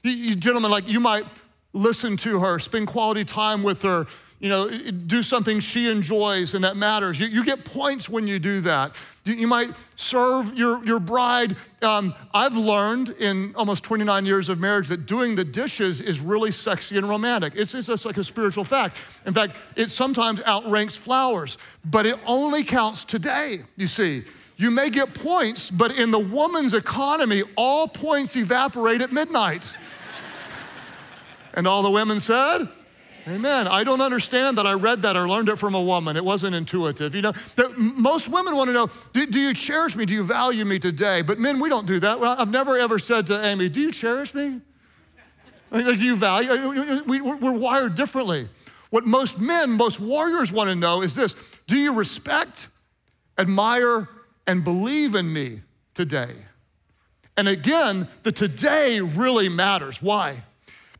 You, 0.03 0.11
you 0.11 0.35
gentlemen, 0.35 0.71
like 0.71 0.87
you 0.87 0.99
might 0.99 1.25
listen 1.73 2.17
to 2.17 2.39
her, 2.39 2.59
spend 2.59 2.87
quality 2.87 3.25
time 3.25 3.63
with 3.63 3.81
her, 3.83 4.07
you 4.39 4.49
know, 4.49 4.69
do 4.69 5.21
something 5.21 5.59
she 5.59 5.89
enjoys 5.89 6.53
and 6.53 6.63
that 6.63 6.77
matters. 6.77 7.19
You, 7.19 7.27
you 7.27 7.43
get 7.43 7.65
points 7.65 8.07
when 8.07 8.25
you 8.25 8.39
do 8.39 8.61
that. 8.61 8.95
You, 9.25 9.33
you 9.33 9.47
might 9.47 9.71
serve 9.95 10.57
your, 10.57 10.83
your 10.85 10.99
bride. 10.99 11.57
Um, 11.81 12.15
I've 12.33 12.55
learned 12.55 13.09
in 13.09 13.53
almost 13.55 13.83
29 13.83 14.25
years 14.25 14.47
of 14.47 14.59
marriage 14.59 14.87
that 14.87 15.05
doing 15.05 15.35
the 15.35 15.43
dishes 15.43 15.99
is 15.99 16.21
really 16.21 16.53
sexy 16.53 16.97
and 16.97 17.07
romantic. 17.07 17.53
It's, 17.55 17.75
it's 17.75 17.87
just 17.87 18.05
like 18.05 18.17
a 18.17 18.23
spiritual 18.23 18.63
fact. 18.63 18.97
In 19.25 19.33
fact, 19.33 19.57
it 19.75 19.89
sometimes 19.89 20.41
outranks 20.45 20.95
flowers, 20.95 21.57
but 21.83 22.05
it 22.05 22.17
only 22.25 22.63
counts 22.63 23.03
today, 23.03 23.63
you 23.75 23.87
see. 23.87 24.23
You 24.59 24.71
may 24.71 24.89
get 24.89 25.13
points, 25.13 25.71
but 25.71 25.97
in 25.97 26.11
the 26.11 26.19
woman's 26.19 26.73
economy, 26.73 27.43
all 27.55 27.87
points 27.87 28.35
evaporate 28.35 28.99
at 28.99 29.09
midnight. 29.09 29.71
and 31.53 31.65
all 31.65 31.81
the 31.81 31.89
women 31.89 32.19
said, 32.19 32.67
Amen. 33.25 33.69
I 33.69 33.85
don't 33.85 34.01
understand 34.01 34.57
that 34.57 34.67
I 34.67 34.73
read 34.73 35.01
that 35.03 35.15
or 35.15 35.29
learned 35.29 35.47
it 35.47 35.55
from 35.55 35.75
a 35.75 35.81
woman. 35.81 36.17
It 36.17 36.25
wasn't 36.25 36.55
intuitive. 36.55 37.15
You 37.15 37.21
know, 37.21 37.33
most 37.77 38.27
women 38.27 38.53
want 38.53 38.67
to 38.67 38.73
know 38.73 38.89
do, 39.13 39.25
do, 39.27 39.39
you 39.39 39.53
cherish 39.53 39.95
me? 39.95 40.05
Do 40.05 40.13
you 40.13 40.23
value 40.23 40.65
me 40.65 40.77
today? 40.77 41.21
But 41.21 41.39
men, 41.39 41.61
we 41.61 41.69
don't 41.69 41.87
do 41.87 41.97
that. 42.01 42.19
Well, 42.19 42.35
I've 42.37 42.49
never 42.49 42.77
ever 42.77 42.99
said 42.99 43.27
to 43.27 43.45
Amy, 43.45 43.69
Do 43.69 43.79
you 43.79 43.91
cherish 43.93 44.33
me? 44.33 44.59
do 45.71 45.93
you 45.93 46.17
value? 46.17 46.49
Uh, 46.49 46.55
uh, 46.55 46.95
uh, 46.95 47.01
we, 47.05 47.21
we're 47.21 47.57
wired 47.57 47.95
differently. 47.95 48.49
What 48.89 49.05
most 49.05 49.39
men, 49.39 49.71
most 49.71 50.01
warriors 50.01 50.51
want 50.51 50.69
to 50.69 50.75
know 50.75 51.01
is 51.01 51.15
this 51.15 51.33
Do 51.65 51.77
you 51.77 51.93
respect, 51.93 52.67
admire, 53.37 54.09
and 54.49 54.63
believe 54.63 55.13
in 55.13 55.31
me 55.31 55.61
today? 55.93 56.33
And 57.37 57.47
again, 57.47 58.07
the 58.23 58.31
today 58.31 58.99
really 58.99 59.47
matters. 59.47 60.01
Why? 60.01 60.43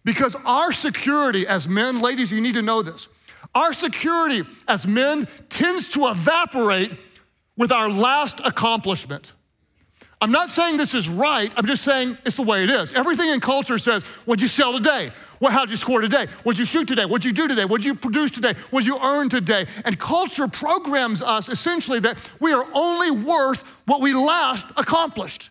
Because 0.06 0.36
our 0.46 0.72
security 0.72 1.48
as 1.48 1.68
men, 1.68 2.00
ladies, 2.00 2.32
you 2.32 2.42
need 2.42 2.54
to 2.54 2.62
know 2.62 2.84
this. 2.84 3.08
Our 3.56 3.74
security 3.74 4.44
as 4.68 4.88
men 4.88 5.28
tends 5.50 5.90
to 5.90 6.10
evaporate 6.10 6.92
with 7.58 7.72
our 7.72 7.90
last 7.90 8.40
accomplishment. 8.46 9.34
I'm 10.22 10.32
not 10.32 10.52
saying 10.52 10.78
this 10.78 10.94
is 10.94 11.10
right, 11.10 11.52
I'm 11.58 11.66
just 11.66 11.84
saying 11.84 12.20
it's 12.26 12.36
the 12.36 12.44
way 12.44 12.64
it 12.64 12.70
is. 12.70 12.94
Everything 12.94 13.30
in 13.30 13.40
culture 13.40 13.80
says, 13.80 14.04
What'd 14.26 14.44
you 14.44 14.48
sell 14.48 14.74
today? 14.74 15.12
Well, 15.40 15.52
how'd 15.52 15.70
you 15.70 15.78
score 15.78 16.02
today? 16.02 16.28
What'd 16.44 16.60
you 16.60 16.66
shoot 16.66 16.88
today? 16.88 17.06
What'd 17.06 17.26
you 17.26 17.32
do 17.32 17.48
today? 17.48 17.66
What'd 17.66 17.86
you 17.86 17.96
produce 17.96 18.32
today? 18.32 18.54
What'd 18.72 18.88
you 18.88 19.00
earn 19.02 19.30
today? 19.30 19.68
And 19.86 19.98
culture 20.00 20.48
programs 20.48 21.22
us 21.22 21.48
essentially 21.48 22.00
that 22.02 22.18
we 22.40 22.52
are 22.54 22.66
only 22.74 23.12
worth 23.12 23.64
what 23.86 24.02
we 24.02 24.14
last 24.14 24.66
accomplished. 24.76 25.50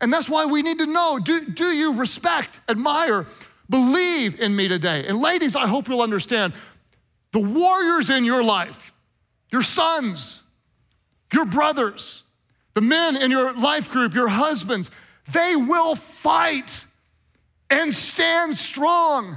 And 0.00 0.12
that's 0.12 0.28
why 0.28 0.46
we 0.46 0.62
need 0.62 0.78
to 0.78 0.86
know 0.86 1.18
do, 1.18 1.44
do 1.46 1.66
you 1.66 1.94
respect, 1.94 2.60
admire, 2.68 3.26
Believe 3.70 4.40
in 4.40 4.54
me 4.54 4.68
today. 4.68 5.06
And 5.06 5.18
ladies, 5.18 5.56
I 5.56 5.66
hope 5.66 5.88
you'll 5.88 6.02
understand 6.02 6.52
the 7.32 7.40
warriors 7.40 8.10
in 8.10 8.24
your 8.24 8.42
life, 8.42 8.92
your 9.50 9.62
sons, 9.62 10.42
your 11.32 11.46
brothers, 11.46 12.24
the 12.74 12.80
men 12.80 13.16
in 13.16 13.30
your 13.30 13.52
life 13.54 13.90
group, 13.90 14.14
your 14.14 14.28
husbands, 14.28 14.90
they 15.32 15.56
will 15.56 15.96
fight 15.96 16.83
and 17.74 17.92
stand 17.92 18.56
strong 18.56 19.36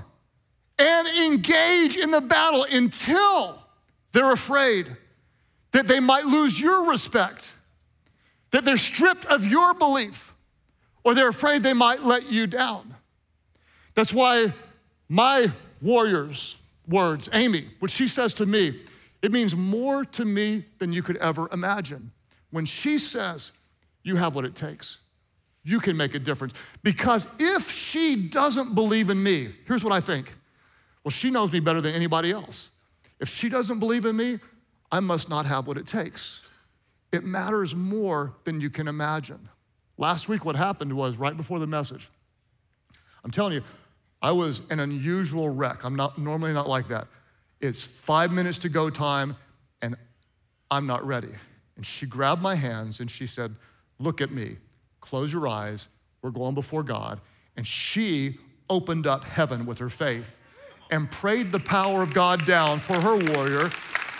and 0.78 1.08
engage 1.08 1.98
in 1.98 2.12
the 2.12 2.22
battle 2.22 2.64
until 2.64 3.60
they're 4.12 4.32
afraid 4.32 4.96
that 5.72 5.88
they 5.88 6.00
might 6.00 6.26
lose 6.26 6.62
your 6.62 6.88
respect, 6.88 7.52
that 8.52 8.64
they're 8.64 8.78
stripped 8.78 9.26
of 9.26 9.48
your 9.48 9.74
belief, 9.74 10.34
or 11.04 11.16
they're 11.16 11.30
afraid 11.30 11.64
they 11.64 11.74
might 11.74 12.04
let 12.04 12.32
you 12.32 12.46
down. 12.46 12.94
That's 13.96 14.14
why 14.14 14.54
my 15.10 15.52
warrior's 15.82 16.58
words, 16.88 17.30
Amy, 17.34 17.68
what 17.80 17.90
she 17.90 18.08
says 18.08 18.36
to 18.36 18.46
me, 18.46 18.84
it 19.24 19.32
means 19.32 19.56
more 19.56 20.06
to 20.06 20.26
me 20.26 20.64
than 20.78 20.94
you 20.94 21.02
could 21.02 21.18
ever 21.18 21.50
imagine. 21.52 22.12
When 22.52 22.66
she 22.66 23.00
says, 23.00 23.52
You 24.04 24.18
have 24.18 24.36
what 24.36 24.46
it 24.46 24.54
takes, 24.54 25.00
you 25.68 25.82
can 25.82 25.98
make 25.98 26.16
a 26.16 26.20
difference. 26.20 26.54
Because 26.82 27.28
if 27.40 27.70
she 27.70 28.16
doesn't 28.30 28.74
believe 28.74 29.10
in 29.10 29.22
me, 29.22 29.50
here's 29.66 29.84
what 29.84 29.92
I 29.92 30.00
think 30.00 30.32
well, 31.04 31.12
she 31.12 31.30
knows 31.30 31.52
me 31.52 31.60
better 31.60 31.80
than 31.82 31.94
anybody 31.94 32.32
else. 32.32 32.70
If 33.20 33.30
she 33.30 33.50
doesn't 33.50 33.80
believe 33.80 34.06
in 34.06 34.16
me, 34.16 34.40
I 34.92 35.00
must 35.00 35.30
not 35.30 35.46
have 35.46 35.68
what 35.68 35.78
it 35.78 35.88
takes. 35.88 36.42
It 37.12 37.24
matters 37.24 37.74
more 37.74 38.34
than 38.44 38.60
you 38.60 38.70
can 38.70 38.88
imagine. 38.88 39.48
Last 39.98 40.28
week, 40.28 40.46
what 40.46 40.56
happened 40.56 40.94
was 40.94 41.18
right 41.18 41.36
before 41.36 41.60
the 41.60 41.68
message, 41.68 42.10
I'm 43.24 43.32
telling 43.32 43.54
you, 43.54 43.64
I 44.22 44.32
was 44.32 44.62
an 44.70 44.80
unusual 44.80 45.50
wreck. 45.50 45.84
I'm 45.84 45.96
not 45.96 46.18
normally 46.18 46.54
not 46.54 46.68
like 46.68 46.88
that. 46.90 47.08
It's 47.62 47.82
five 47.84 48.32
minutes 48.32 48.58
to 48.60 48.70
go 48.70 48.90
time, 48.90 49.36
and 49.82 49.96
I'm 50.70 50.88
not 50.88 51.06
ready. 51.06 51.34
And 51.76 51.86
she 51.86 52.06
grabbed 52.06 52.42
my 52.42 52.56
hands 52.56 53.00
and 53.00 53.10
she 53.10 53.28
said, 53.28 53.56
Look 54.00 54.22
at 54.22 54.32
me, 54.32 54.58
close 55.10 55.32
your 55.32 55.48
eyes, 55.48 55.88
we're 56.22 56.32
going 56.32 56.56
before 56.56 56.84
God. 56.84 57.22
And 57.56 57.66
she 57.66 58.38
opened 58.70 59.08
up 59.08 59.24
heaven 59.24 59.66
with 59.66 59.80
her 59.80 59.90
faith 59.90 60.36
and 60.90 61.10
prayed 61.10 61.52
the 61.52 61.60
power 61.60 62.02
of 62.02 62.14
God 62.14 62.46
down 62.46 62.80
for 62.80 63.00
her 63.00 63.34
warrior, 63.34 63.70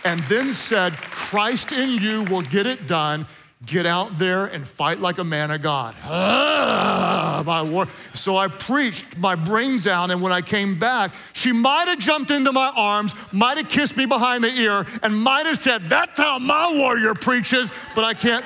and 0.04 0.20
then 0.22 0.54
said, 0.54 0.94
Christ 0.94 1.72
in 1.72 2.02
you 2.02 2.24
will 2.24 2.42
get 2.42 2.66
it 2.66 2.88
done. 2.88 3.26
Get 3.66 3.88
out 3.88 4.20
there 4.20 4.46
and 4.46 4.68
fight 4.68 5.00
like 5.00 5.18
a 5.18 5.24
man 5.24 5.50
of 5.50 5.64
God. 5.64 5.96
Ah, 6.04 7.42
my 7.44 7.64
war. 7.64 7.88
So 8.14 8.38
I 8.38 8.50
preached 8.50 9.18
my 9.18 9.34
brains 9.34 9.88
out, 9.88 10.12
and 10.12 10.22
when 10.22 10.32
I 10.32 10.42
came 10.42 10.78
back, 10.78 11.12
she 11.34 11.52
might 11.52 11.88
have 11.88 11.98
jumped 11.98 12.30
into 12.30 12.52
my 12.52 12.72
arms, 12.76 13.16
might 13.32 13.58
have 13.58 13.68
kissed 13.68 13.98
me 13.98 14.06
behind 14.06 14.44
the 14.44 14.52
ear, 14.52 14.86
and 15.02 15.18
might 15.18 15.48
have 15.48 15.58
said, 15.58 15.82
That's 15.90 16.18
how 16.18 16.38
my 16.38 16.72
warrior 16.72 17.16
preaches, 17.16 17.72
but 17.96 18.04
I 18.04 18.14
can't 18.14 18.46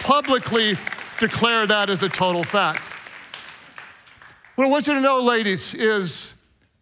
publicly 0.00 0.76
declare 1.18 1.66
that 1.66 1.90
as 1.90 2.02
a 2.02 2.08
total 2.08 2.44
fact. 2.44 2.82
What 4.56 4.66
I 4.66 4.70
want 4.70 4.86
you 4.86 4.94
to 4.94 5.00
know, 5.00 5.20
ladies, 5.20 5.74
is 5.74 6.34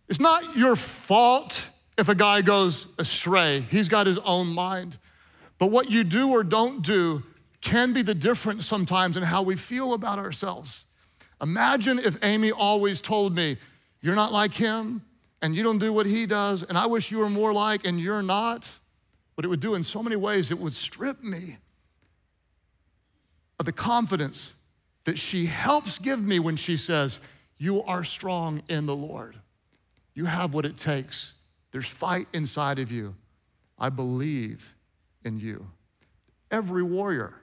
it's 0.08 0.20
not 0.20 0.56
your 0.56 0.76
fault 0.76 1.68
if 1.96 2.08
a 2.08 2.14
guy 2.14 2.42
goes 2.42 2.86
astray. 2.98 3.60
He's 3.60 3.88
got 3.88 4.06
his 4.06 4.18
own 4.18 4.48
mind. 4.48 4.98
But 5.58 5.66
what 5.66 5.90
you 5.90 6.04
do 6.04 6.30
or 6.30 6.44
don't 6.44 6.82
do 6.82 7.22
can 7.60 7.92
be 7.92 8.02
the 8.02 8.14
difference 8.14 8.66
sometimes 8.66 9.16
in 9.16 9.22
how 9.22 9.42
we 9.42 9.56
feel 9.56 9.94
about 9.94 10.18
ourselves. 10.18 10.84
Imagine 11.40 11.98
if 11.98 12.22
Amy 12.22 12.50
always 12.50 13.00
told 13.00 13.34
me, 13.34 13.56
You're 14.00 14.16
not 14.16 14.32
like 14.32 14.52
him, 14.52 15.02
and 15.40 15.54
you 15.54 15.62
don't 15.62 15.78
do 15.78 15.92
what 15.92 16.06
he 16.06 16.26
does, 16.26 16.62
and 16.62 16.76
I 16.76 16.86
wish 16.86 17.10
you 17.10 17.18
were 17.18 17.30
more 17.30 17.52
like, 17.52 17.86
and 17.86 18.00
you're 18.00 18.22
not. 18.22 18.68
What 19.34 19.44
it 19.44 19.48
would 19.48 19.60
do 19.60 19.74
in 19.74 19.82
so 19.82 20.02
many 20.02 20.16
ways, 20.16 20.50
it 20.50 20.58
would 20.58 20.74
strip 20.74 21.22
me 21.22 21.56
of 23.58 23.66
the 23.66 23.72
confidence 23.72 24.52
that 25.04 25.18
she 25.18 25.46
helps 25.46 25.98
give 25.98 26.22
me 26.22 26.38
when 26.38 26.56
she 26.56 26.76
says, 26.76 27.18
You 27.58 27.82
are 27.82 28.04
strong 28.04 28.62
in 28.68 28.86
the 28.86 28.96
Lord. 28.96 29.36
You 30.14 30.26
have 30.26 30.54
what 30.54 30.66
it 30.66 30.76
takes. 30.76 31.34
There's 31.72 31.88
fight 31.88 32.28
inside 32.32 32.78
of 32.78 32.92
you. 32.92 33.14
I 33.78 33.88
believe 33.88 34.74
in 35.24 35.38
you. 35.38 35.66
Every 36.50 36.82
warrior 36.82 37.34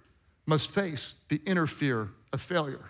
must 0.45 0.71
face 0.71 1.15
the 1.29 1.41
inner 1.45 1.67
fear 1.67 2.09
of 2.31 2.41
failure. 2.41 2.85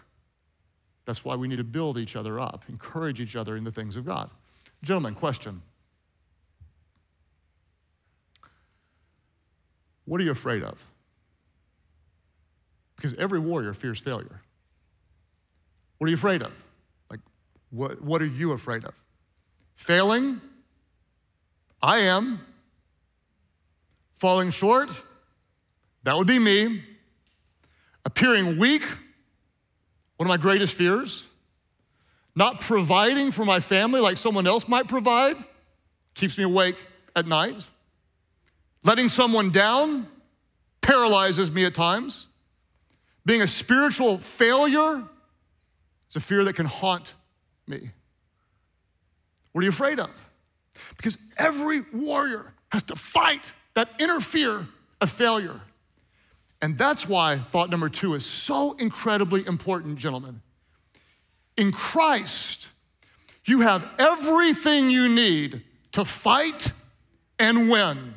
That's 1.06 1.26
why 1.26 1.36
we 1.36 1.48
need 1.48 1.58
to 1.58 1.64
build 1.64 1.98
each 1.98 2.16
other 2.16 2.40
up, 2.40 2.64
encourage 2.70 3.20
each 3.20 3.36
other 3.36 3.56
in 3.56 3.64
the 3.64 3.72
things 3.72 3.96
of 3.96 4.06
God. 4.06 4.30
Gentlemen, 4.84 5.16
question. 5.16 5.62
What 10.06 10.22
are 10.22 10.24
you 10.24 10.32
afraid 10.32 10.64
of? 10.64 10.86
Because 13.00 13.18
every 13.18 13.40
warrior 13.40 13.74
fears 13.74 13.98
failure. 13.98 14.42
What 15.98 16.08
are 16.08 16.10
you 16.10 16.18
afraid 16.18 16.42
of? 16.42 16.52
Like, 17.10 17.22
what, 17.70 18.02
what 18.02 18.22
are 18.22 18.26
you 18.26 18.52
afraid 18.52 18.84
of? 18.84 18.94
Failing? 19.78 20.42
I 21.82 22.00
am. 22.00 22.42
Falling 24.16 24.52
short? 24.52 24.90
That 26.04 26.18
would 26.18 26.28
be 26.28 26.40
me. 26.40 26.84
Appearing 28.04 28.60
weak, 28.60 28.84
one 30.18 30.26
of 30.26 30.28
my 30.28 30.36
greatest 30.36 30.74
fears. 30.74 31.26
Not 32.36 32.60
providing 32.60 33.32
for 33.32 33.46
my 33.46 33.62
family 33.62 34.02
like 34.02 34.18
someone 34.18 34.46
else 34.46 34.68
might 34.68 34.90
provide, 34.90 35.38
keeps 36.16 36.38
me 36.38 36.44
awake 36.44 36.76
at 37.16 37.26
night. 37.26 37.56
Letting 38.84 39.08
someone 39.08 39.52
down 39.52 40.06
paralyzes 40.82 41.50
me 41.50 41.64
at 41.64 41.74
times. 41.74 42.28
Being 43.26 43.42
a 43.42 43.48
spiritual 43.48 44.18
failure 44.18 45.04
is 46.10 46.16
a 46.16 46.20
fear 46.20 46.44
that 46.46 46.54
can 46.54 46.66
haunt 46.66 47.14
me. 47.68 47.92
What 49.52 49.62
are 49.62 49.64
you 49.64 49.70
afraid 49.70 50.00
of? 50.00 50.10
Because 50.98 51.18
every 51.38 51.82
warrior 51.94 52.54
has 52.72 52.84
to 52.84 52.96
fight 52.96 53.42
that 53.74 53.90
inner 54.00 54.20
fear 54.20 54.68
of 55.02 55.10
failure. 55.10 55.60
And 56.62 56.78
that's 56.78 57.08
why 57.08 57.38
thought 57.38 57.70
number 57.70 57.90
two 57.90 58.16
is 58.16 58.26
so 58.26 58.74
incredibly 58.74 59.46
important, 59.46 59.98
gentlemen. 59.98 60.42
In 61.58 61.72
Christ, 61.72 62.68
you 63.46 63.62
have 63.62 63.86
everything 63.98 64.90
you 64.90 65.10
need 65.10 65.64
to 65.94 66.06
fight 66.06 66.72
and 67.38 67.70
win. 67.70 68.14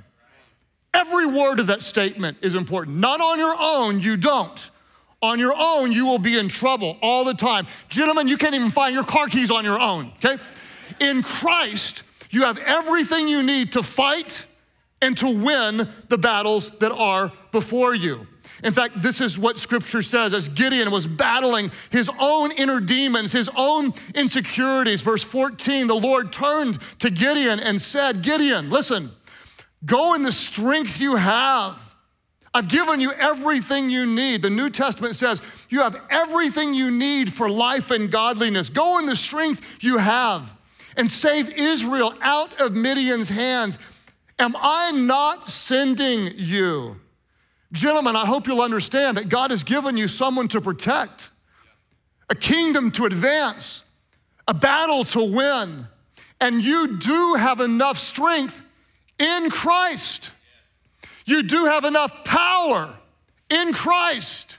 Every 0.93 1.27
word 1.27 1.59
of 1.59 1.69
that 1.69 1.83
statement 1.83 2.39
is 2.43 2.55
important. 2.55 2.99
Not 2.99 3.21
on 3.21 3.39
your 3.39 3.55
own, 3.59 4.01
you 4.01 4.17
don't. 4.17 4.71
On 5.23 5.39
your 5.39 5.55
own, 5.57 5.93
you 5.93 6.07
will 6.07 6.19
be 6.19 6.39
in 6.39 6.49
trouble 6.49 6.99
all 7.01 7.25
the 7.25 7.35
time. 7.35 7.67
Gentlemen, 7.89 8.29
you 8.29 8.37
can't 8.37 8.55
even 8.55 8.71
find 8.71 8.95
your 8.95 9.05
car 9.05 9.29
keys 9.29 9.51
on 9.51 9.65
your 9.65 9.81
own, 9.81 10.13
okay? 10.23 10.43
In 11.01 11.23
Christ, 11.23 12.03
you 12.31 12.43
have 12.45 12.59
everything 12.59 13.29
you 13.29 13.43
need 13.43 13.73
to 13.73 13.83
fight 13.83 14.45
and 15.01 15.17
to 15.19 15.29
win 15.29 15.89
the 16.09 16.19
battles 16.19 16.79
that 16.79 16.93
are 16.93 17.33
before 17.53 17.95
you. 17.95 18.27
In 18.65 18.73
fact, 18.73 19.01
this 19.03 19.21
is 19.21 19.39
what 19.39 19.59
scripture 19.59 20.03
says 20.03 20.35
as 20.35 20.49
Gideon 20.49 20.91
was 20.91 21.07
battling 21.07 21.73
his 21.91 22.11
own 22.21 22.53
inner 22.53 22.81
demons, 22.81 23.33
his 23.33 23.51
own 23.57 23.93
insecurities. 24.15 25.03
Verse 25.03 25.25
14, 25.25 25.87
the 25.87 25.95
Lord 25.95 26.33
turned 26.33 26.79
to 27.01 27.11
Gideon 27.11 27.59
and 27.59 27.81
said, 27.81 28.23
Gideon, 28.23 28.71
listen, 28.71 29.11
Go 29.85 30.15
in 30.15 30.23
the 30.23 30.33
strength 30.33 31.01
you 31.01 31.17
have. 31.17 31.92
I've 32.55 32.69
given 32.69 33.01
you 33.01 33.13
everything 33.13 33.89
you 33.89 34.05
need. 34.05 34.43
The 34.43 34.51
New 34.51 34.69
Testament 34.69 35.17
says 35.17 35.41
you 35.71 35.81
have 35.81 35.99
everything 36.11 36.75
you 36.75 36.91
need 36.91 37.33
for 37.33 37.49
life 37.49 37.91
and 37.91 38.11
godliness. 38.11 38.69
Go 38.69 38.99
in 38.99 39.07
the 39.07 39.17
strength 39.17 39.79
you 39.81 39.99
have 39.99 40.53
and 40.97 41.11
save 41.11 41.49
Israel 41.49 42.15
out 42.21 42.61
of 42.61 42.75
Midian's 42.75 43.31
hands. 43.31 43.79
Am 44.39 44.55
I 44.57 44.91
not 44.91 45.47
sending 45.47 46.33
you? 46.37 46.97
Gentlemen, 47.73 48.17
I 48.17 48.27
hope 48.27 48.47
you'll 48.47 48.61
understand 48.61 49.17
that 49.17 49.31
God 49.31 49.51
has 49.51 49.65
given 49.65 49.97
you 49.97 50.07
someone 50.07 50.49
to 50.49 50.61
protect, 50.61 51.31
a 52.29 52.35
kingdom 52.35 52.91
to 52.93 53.07
advance, 53.07 53.85
a 54.47 54.53
battle 54.53 55.05
to 55.05 55.23
win, 55.23 55.87
and 56.39 56.63
you 56.63 56.99
do 56.99 57.35
have 57.35 57.61
enough 57.61 57.97
strength 57.97 58.61
in 59.19 59.49
Christ. 59.49 60.31
You 61.25 61.43
do 61.43 61.67
have 61.67 61.85
enough 61.85 62.25
power 62.25 62.95
in 63.51 63.73
Christ. 63.73 64.59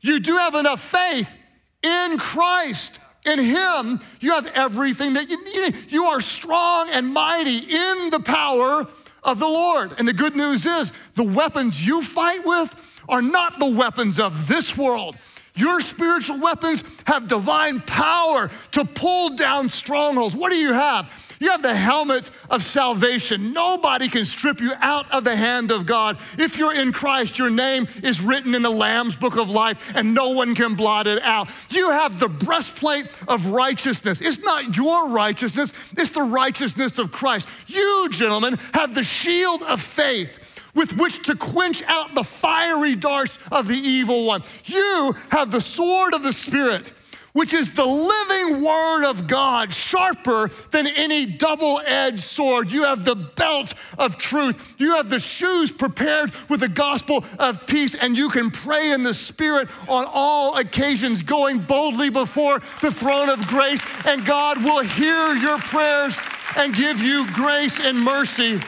You 0.00 0.20
do 0.20 0.36
have 0.36 0.54
enough 0.54 0.80
faith 0.80 1.34
in 1.82 2.18
Christ. 2.18 2.98
In 3.24 3.38
Him, 3.38 4.00
you 4.20 4.32
have 4.32 4.46
everything 4.46 5.14
that 5.14 5.30
you 5.30 5.44
need. 5.44 5.76
You 5.88 6.04
are 6.04 6.20
strong 6.20 6.88
and 6.90 7.06
mighty 7.06 7.58
in 7.58 8.10
the 8.10 8.20
power 8.20 8.86
of 9.22 9.38
the 9.38 9.46
Lord. 9.46 9.92
And 9.98 10.08
the 10.08 10.12
good 10.12 10.34
news 10.34 10.66
is 10.66 10.92
the 11.14 11.22
weapons 11.22 11.86
you 11.86 12.02
fight 12.02 12.44
with 12.44 12.74
are 13.08 13.22
not 13.22 13.58
the 13.58 13.70
weapons 13.70 14.18
of 14.18 14.48
this 14.48 14.76
world. 14.76 15.16
Your 15.54 15.80
spiritual 15.80 16.40
weapons 16.40 16.82
have 17.06 17.28
divine 17.28 17.80
power 17.80 18.50
to 18.72 18.84
pull 18.84 19.36
down 19.36 19.68
strongholds. 19.68 20.34
What 20.34 20.50
do 20.50 20.56
you 20.56 20.72
have? 20.72 21.31
You 21.42 21.50
have 21.50 21.62
the 21.62 21.74
helmet 21.74 22.30
of 22.48 22.62
salvation. 22.62 23.52
Nobody 23.52 24.08
can 24.08 24.24
strip 24.24 24.60
you 24.60 24.74
out 24.78 25.10
of 25.10 25.24
the 25.24 25.34
hand 25.34 25.72
of 25.72 25.86
God. 25.86 26.18
If 26.38 26.56
you're 26.56 26.72
in 26.72 26.92
Christ, 26.92 27.36
your 27.36 27.50
name 27.50 27.88
is 28.04 28.20
written 28.20 28.54
in 28.54 28.62
the 28.62 28.70
Lamb's 28.70 29.16
book 29.16 29.36
of 29.36 29.50
life 29.50 29.92
and 29.96 30.14
no 30.14 30.28
one 30.28 30.54
can 30.54 30.76
blot 30.76 31.08
it 31.08 31.20
out. 31.20 31.48
You 31.68 31.90
have 31.90 32.20
the 32.20 32.28
breastplate 32.28 33.06
of 33.26 33.46
righteousness. 33.46 34.20
It's 34.20 34.38
not 34.38 34.76
your 34.76 35.08
righteousness, 35.08 35.72
it's 35.98 36.12
the 36.12 36.22
righteousness 36.22 37.00
of 37.00 37.10
Christ. 37.10 37.48
You, 37.66 38.08
gentlemen, 38.12 38.56
have 38.72 38.94
the 38.94 39.02
shield 39.02 39.64
of 39.64 39.80
faith 39.80 40.38
with 40.76 40.96
which 40.96 41.24
to 41.24 41.34
quench 41.34 41.82
out 41.88 42.14
the 42.14 42.22
fiery 42.22 42.94
darts 42.94 43.40
of 43.50 43.66
the 43.66 43.74
evil 43.74 44.26
one. 44.26 44.44
You 44.64 45.12
have 45.32 45.50
the 45.50 45.60
sword 45.60 46.14
of 46.14 46.22
the 46.22 46.32
Spirit 46.32 46.92
which 47.32 47.54
is 47.54 47.72
the 47.72 47.84
living 47.84 48.62
word 48.62 49.04
of 49.08 49.26
God, 49.26 49.72
sharper 49.72 50.50
than 50.70 50.86
any 50.86 51.26
double 51.26 51.80
edged 51.84 52.20
sword. 52.20 52.70
You 52.70 52.84
have 52.84 53.04
the 53.04 53.14
belt 53.14 53.74
of 53.98 54.18
truth. 54.18 54.74
You 54.78 54.96
have 54.96 55.08
the 55.08 55.18
shoes 55.18 55.70
prepared 55.70 56.32
with 56.48 56.60
the 56.60 56.68
gospel 56.68 57.24
of 57.38 57.66
peace, 57.66 57.94
and 57.94 58.16
you 58.16 58.28
can 58.28 58.50
pray 58.50 58.90
in 58.90 59.02
the 59.02 59.14
Spirit 59.14 59.68
on 59.88 60.04
all 60.06 60.56
occasions, 60.56 61.22
going 61.22 61.58
boldly 61.58 62.10
before 62.10 62.60
the 62.80 62.92
throne 62.92 63.28
of 63.28 63.46
grace, 63.46 63.82
and 64.06 64.24
God 64.26 64.62
will 64.62 64.82
hear 64.82 65.34
your 65.34 65.58
prayers 65.58 66.16
and 66.56 66.74
give 66.74 67.00
you 67.00 67.26
grace 67.32 67.80
and 67.80 67.98
mercy 67.98 68.60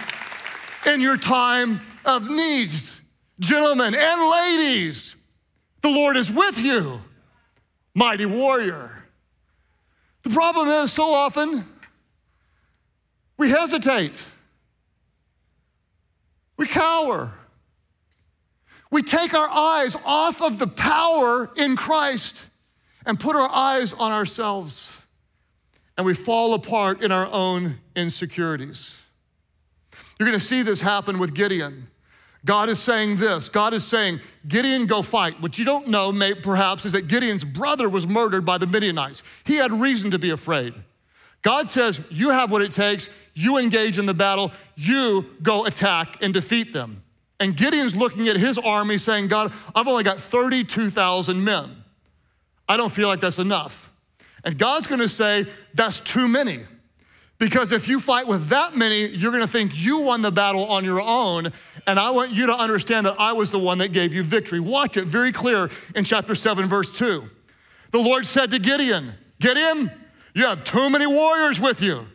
in 0.86 1.00
your 1.00 1.16
time 1.16 1.80
of 2.04 2.30
needs. 2.30 2.98
Gentlemen 3.40 3.94
and 3.94 4.30
ladies, 4.30 5.16
the 5.82 5.90
Lord 5.90 6.16
is 6.16 6.30
with 6.30 6.58
you 6.58 7.00
mighty 7.94 8.26
warrior. 8.26 8.90
The 10.22 10.30
problem 10.30 10.68
is, 10.68 10.92
so 10.92 11.12
often, 11.12 11.66
we 13.36 13.50
hesitate, 13.50 14.24
we 16.56 16.66
cower. 16.66 17.32
We 18.90 19.02
take 19.02 19.34
our 19.34 19.48
eyes 19.48 19.96
off 20.04 20.40
of 20.40 20.60
the 20.60 20.68
power 20.68 21.50
in 21.56 21.74
Christ 21.74 22.46
and 23.04 23.18
put 23.18 23.34
our 23.34 23.50
eyes 23.50 23.92
on 23.92 24.12
ourselves, 24.12 24.90
and 25.96 26.06
we 26.06 26.14
fall 26.14 26.54
apart 26.54 27.02
in 27.02 27.10
our 27.10 27.28
own 27.32 27.78
insecurities. 27.96 28.96
You're 30.18 30.28
gonna 30.28 30.38
see 30.38 30.62
this 30.62 30.80
happen 30.80 31.18
with 31.18 31.34
Gideon. 31.34 31.88
God 32.44 32.68
is 32.68 32.78
saying 32.78 33.16
this 33.16 33.48
God 33.48 33.72
is 33.74 33.84
saying, 33.84 34.20
Gideon, 34.46 34.86
go 34.86 35.02
fight. 35.02 35.40
What 35.40 35.58
you 35.58 35.64
don't 35.64 35.88
know, 35.88 36.12
may, 36.12 36.34
perhaps, 36.34 36.84
is 36.84 36.92
that 36.92 37.08
Gideon's 37.08 37.44
brother 37.44 37.88
was 37.88 38.06
murdered 38.06 38.44
by 38.44 38.58
the 38.58 38.66
Midianites. 38.66 39.22
He 39.44 39.56
had 39.56 39.72
reason 39.72 40.10
to 40.10 40.18
be 40.18 40.30
afraid. 40.30 40.74
God 41.42 41.70
says, 41.70 42.00
You 42.10 42.30
have 42.30 42.50
what 42.50 42.62
it 42.62 42.72
takes, 42.72 43.08
you 43.34 43.58
engage 43.58 43.98
in 43.98 44.06
the 44.06 44.14
battle, 44.14 44.52
you 44.76 45.26
go 45.42 45.64
attack 45.66 46.16
and 46.22 46.32
defeat 46.32 46.72
them. 46.72 47.02
And 47.40 47.56
Gideon's 47.56 47.96
looking 47.96 48.28
at 48.28 48.36
his 48.36 48.58
army 48.58 48.98
saying, 48.98 49.28
God, 49.28 49.52
I've 49.74 49.88
only 49.88 50.04
got 50.04 50.18
32,000 50.18 51.42
men. 51.42 51.84
I 52.68 52.76
don't 52.76 52.92
feel 52.92 53.08
like 53.08 53.20
that's 53.20 53.38
enough. 53.38 53.90
And 54.44 54.58
God's 54.58 54.86
gonna 54.86 55.08
say, 55.08 55.46
That's 55.74 56.00
too 56.00 56.28
many. 56.28 56.60
Because 57.38 57.72
if 57.72 57.88
you 57.88 57.98
fight 57.98 58.26
with 58.26 58.48
that 58.48 58.76
many, 58.76 59.08
you're 59.08 59.32
gonna 59.32 59.46
think 59.46 59.72
you 59.74 60.00
won 60.00 60.22
the 60.22 60.30
battle 60.30 60.66
on 60.66 60.84
your 60.84 61.00
own. 61.00 61.52
And 61.86 62.00
I 62.00 62.10
want 62.10 62.32
you 62.32 62.46
to 62.46 62.54
understand 62.54 63.06
that 63.06 63.20
I 63.20 63.32
was 63.32 63.50
the 63.50 63.58
one 63.58 63.78
that 63.78 63.92
gave 63.92 64.14
you 64.14 64.22
victory. 64.22 64.60
Watch 64.60 64.96
it 64.96 65.04
very 65.04 65.32
clear 65.32 65.70
in 65.94 66.04
chapter 66.04 66.34
7, 66.34 66.66
verse 66.66 66.90
2. 66.96 67.24
The 67.90 67.98
Lord 67.98 68.26
said 68.26 68.50
to 68.52 68.58
Gideon, 68.58 69.14
Gideon, 69.40 69.90
you 70.34 70.46
have 70.46 70.64
too 70.64 70.90
many 70.90 71.06
warriors 71.06 71.60
with 71.60 71.82
you. 71.82 72.06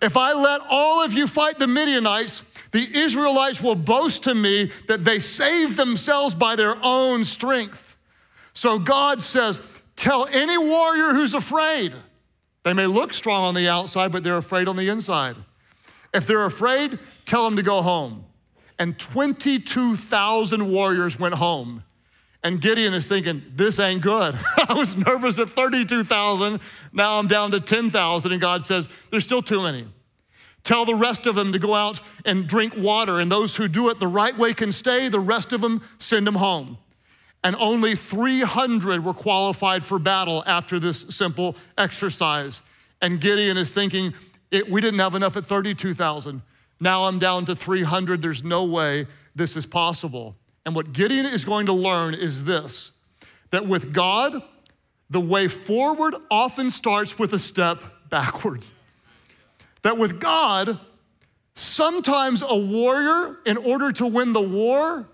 If 0.00 0.16
I 0.16 0.32
let 0.32 0.62
all 0.68 1.02
of 1.04 1.12
you 1.12 1.26
fight 1.26 1.58
the 1.58 1.66
Midianites, 1.66 2.42
the 2.70 2.88
Israelites 2.96 3.62
will 3.62 3.74
boast 3.74 4.24
to 4.24 4.34
me 4.34 4.72
that 4.88 5.04
they 5.04 5.20
saved 5.20 5.76
themselves 5.76 6.34
by 6.34 6.56
their 6.56 6.76
own 6.82 7.24
strength. 7.24 7.96
So 8.54 8.78
God 8.78 9.22
says, 9.22 9.60
Tell 9.94 10.26
any 10.26 10.56
warrior 10.56 11.12
who's 11.12 11.34
afraid, 11.34 11.92
they 12.64 12.72
may 12.72 12.86
look 12.86 13.12
strong 13.12 13.44
on 13.44 13.54
the 13.54 13.68
outside, 13.68 14.10
but 14.10 14.24
they're 14.24 14.38
afraid 14.38 14.68
on 14.68 14.76
the 14.76 14.88
inside. 14.88 15.36
If 16.14 16.26
they're 16.26 16.46
afraid, 16.46 16.98
tell 17.26 17.44
them 17.44 17.56
to 17.56 17.62
go 17.62 17.82
home. 17.82 18.24
And 18.82 18.98
22,000 18.98 20.68
warriors 20.68 21.16
went 21.16 21.36
home. 21.36 21.84
And 22.42 22.60
Gideon 22.60 22.94
is 22.94 23.06
thinking, 23.06 23.40
this 23.54 23.78
ain't 23.78 24.02
good. 24.02 24.36
I 24.68 24.74
was 24.74 24.96
nervous 24.96 25.38
at 25.38 25.50
32,000. 25.50 26.60
Now 26.92 27.20
I'm 27.20 27.28
down 27.28 27.52
to 27.52 27.60
10,000. 27.60 28.32
And 28.32 28.40
God 28.40 28.66
says, 28.66 28.88
there's 29.12 29.22
still 29.22 29.40
too 29.40 29.62
many. 29.62 29.86
Tell 30.64 30.84
the 30.84 30.96
rest 30.96 31.28
of 31.28 31.36
them 31.36 31.52
to 31.52 31.60
go 31.60 31.74
out 31.74 32.00
and 32.24 32.48
drink 32.48 32.76
water. 32.76 33.20
And 33.20 33.30
those 33.30 33.54
who 33.54 33.68
do 33.68 33.88
it 33.88 34.00
the 34.00 34.08
right 34.08 34.36
way 34.36 34.52
can 34.52 34.72
stay. 34.72 35.08
The 35.08 35.20
rest 35.20 35.52
of 35.52 35.60
them, 35.60 35.80
send 36.00 36.26
them 36.26 36.34
home 36.34 36.76
and 37.44 37.54
only 37.60 37.96
300 37.96 39.04
were 39.04 39.14
qualified 39.14 39.84
for 39.84 39.98
battle 39.98 40.42
after 40.46 40.78
this 40.78 41.00
simple 41.10 41.56
exercise. 41.76 42.62
And 43.00 43.20
Gideon 43.20 43.56
is 43.56 43.72
thinking, 43.72 44.14
we 44.68 44.80
didn't 44.80 45.00
have 45.00 45.14
enough 45.14 45.36
at 45.36 45.44
32,000. 45.44 46.42
Now 46.82 47.04
I'm 47.04 47.20
down 47.20 47.44
to 47.44 47.54
300. 47.54 48.20
There's 48.20 48.42
no 48.42 48.64
way 48.64 49.06
this 49.36 49.56
is 49.56 49.66
possible. 49.66 50.34
And 50.66 50.74
what 50.74 50.92
Gideon 50.92 51.26
is 51.26 51.44
going 51.44 51.66
to 51.66 51.72
learn 51.72 52.12
is 52.12 52.44
this 52.44 52.90
that 53.52 53.68
with 53.68 53.92
God, 53.92 54.42
the 55.08 55.20
way 55.20 55.46
forward 55.46 56.16
often 56.28 56.72
starts 56.72 57.20
with 57.20 57.34
a 57.34 57.38
step 57.38 57.84
backwards. 58.10 58.72
That 59.82 59.96
with 59.96 60.18
God, 60.18 60.80
sometimes 61.54 62.42
a 62.42 62.56
warrior, 62.56 63.38
in 63.46 63.58
order 63.58 63.92
to 63.92 64.06
win 64.06 64.32
the 64.32 64.40
war, 64.40 65.06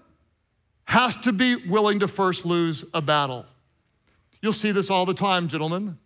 has 0.85 1.17
to 1.17 1.33
be 1.33 1.57
willing 1.57 1.99
to 1.99 2.09
first 2.09 2.47
lose 2.47 2.83
a 2.95 3.03
battle. 3.03 3.45
You'll 4.41 4.55
see 4.55 4.71
this 4.71 4.89
all 4.89 5.05
the 5.05 5.13
time, 5.13 5.49
gentlemen. 5.49 5.99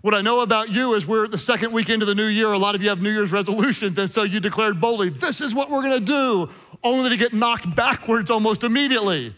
What 0.00 0.14
I 0.14 0.20
know 0.20 0.40
about 0.40 0.68
you 0.68 0.94
is 0.94 1.06
we're 1.06 1.26
the 1.26 1.38
second 1.38 1.72
weekend 1.72 2.02
of 2.02 2.08
the 2.08 2.14
new 2.14 2.26
year. 2.26 2.52
A 2.52 2.58
lot 2.58 2.76
of 2.76 2.82
you 2.82 2.88
have 2.88 3.02
New 3.02 3.10
Year's 3.10 3.32
resolutions, 3.32 3.98
and 3.98 4.08
so 4.08 4.22
you 4.22 4.38
declared 4.38 4.80
boldly, 4.80 5.08
This 5.08 5.40
is 5.40 5.54
what 5.54 5.70
we're 5.70 5.82
gonna 5.82 5.98
do, 5.98 6.48
only 6.84 7.10
to 7.10 7.16
get 7.16 7.32
knocked 7.32 7.74
backwards 7.74 8.30
almost 8.30 8.62
immediately. 8.62 9.32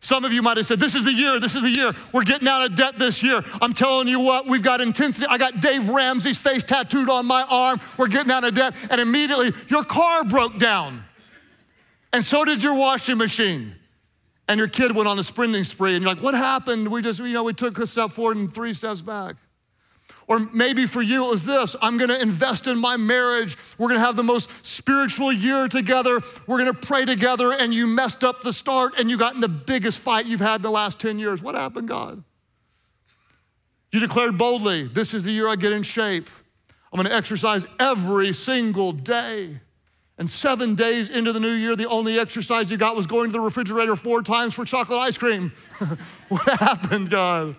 Some 0.00 0.24
of 0.24 0.32
you 0.32 0.42
might 0.42 0.56
have 0.56 0.64
said, 0.64 0.80
This 0.80 0.94
is 0.94 1.04
the 1.04 1.12
year, 1.12 1.38
this 1.38 1.54
is 1.54 1.62
the 1.62 1.70
year. 1.70 1.92
We're 2.12 2.22
getting 2.22 2.48
out 2.48 2.64
of 2.64 2.74
debt 2.74 2.98
this 2.98 3.22
year. 3.22 3.42
I'm 3.60 3.74
telling 3.74 4.08
you 4.08 4.20
what, 4.20 4.46
we've 4.46 4.62
got 4.62 4.80
intensity. 4.80 5.26
I 5.28 5.36
got 5.36 5.60
Dave 5.60 5.90
Ramsey's 5.90 6.38
face 6.38 6.64
tattooed 6.64 7.10
on 7.10 7.26
my 7.26 7.42
arm. 7.42 7.78
We're 7.98 8.08
getting 8.08 8.32
out 8.32 8.44
of 8.44 8.54
debt. 8.54 8.74
And 8.90 9.02
immediately, 9.02 9.52
your 9.68 9.84
car 9.84 10.24
broke 10.24 10.58
down. 10.58 11.04
And 12.14 12.24
so 12.24 12.46
did 12.46 12.62
your 12.62 12.74
washing 12.74 13.18
machine. 13.18 13.74
And 14.46 14.56
your 14.56 14.68
kid 14.68 14.92
went 14.92 15.06
on 15.08 15.18
a 15.18 15.24
sprinting 15.24 15.64
spree. 15.64 15.94
And 15.94 16.02
you're 16.02 16.14
like, 16.14 16.22
What 16.22 16.32
happened? 16.32 16.88
We 16.88 17.02
just, 17.02 17.20
you 17.20 17.34
know, 17.34 17.42
we 17.42 17.52
took 17.52 17.76
a 17.78 17.86
step 17.86 18.12
forward 18.12 18.38
and 18.38 18.50
three 18.50 18.72
steps 18.72 19.02
back. 19.02 19.36
Or 20.28 20.38
maybe 20.52 20.84
for 20.84 21.00
you 21.00 21.24
it 21.24 21.30
was 21.30 21.44
this 21.44 21.74
I'm 21.80 21.96
gonna 21.96 22.18
invest 22.18 22.66
in 22.66 22.78
my 22.78 22.96
marriage. 22.98 23.56
We're 23.78 23.88
gonna 23.88 24.00
have 24.00 24.14
the 24.14 24.22
most 24.22 24.50
spiritual 24.64 25.32
year 25.32 25.66
together. 25.68 26.20
We're 26.46 26.58
gonna 26.58 26.74
pray 26.74 27.06
together, 27.06 27.52
and 27.52 27.72
you 27.72 27.86
messed 27.86 28.22
up 28.22 28.42
the 28.42 28.52
start 28.52 28.92
and 28.98 29.10
you 29.10 29.16
got 29.16 29.34
in 29.34 29.40
the 29.40 29.48
biggest 29.48 29.98
fight 29.98 30.26
you've 30.26 30.40
had 30.40 30.56
in 30.56 30.62
the 30.62 30.70
last 30.70 31.00
10 31.00 31.18
years. 31.18 31.42
What 31.42 31.54
happened, 31.54 31.88
God? 31.88 32.22
You 33.90 34.00
declared 34.00 34.36
boldly, 34.36 34.86
This 34.86 35.14
is 35.14 35.24
the 35.24 35.32
year 35.32 35.48
I 35.48 35.56
get 35.56 35.72
in 35.72 35.82
shape. 35.82 36.28
I'm 36.92 36.98
gonna 36.98 37.14
exercise 37.14 37.66
every 37.80 38.34
single 38.34 38.92
day. 38.92 39.60
And 40.18 40.28
seven 40.28 40.74
days 40.74 41.10
into 41.10 41.32
the 41.32 41.38
new 41.38 41.52
year, 41.52 41.76
the 41.76 41.88
only 41.88 42.18
exercise 42.18 42.72
you 42.72 42.76
got 42.76 42.96
was 42.96 43.06
going 43.06 43.28
to 43.28 43.32
the 43.32 43.40
refrigerator 43.40 43.94
four 43.94 44.20
times 44.22 44.52
for 44.52 44.64
chocolate 44.64 44.98
ice 44.98 45.16
cream. 45.16 45.52
what 46.28 46.42
happened, 46.58 47.08
God? 47.08 47.54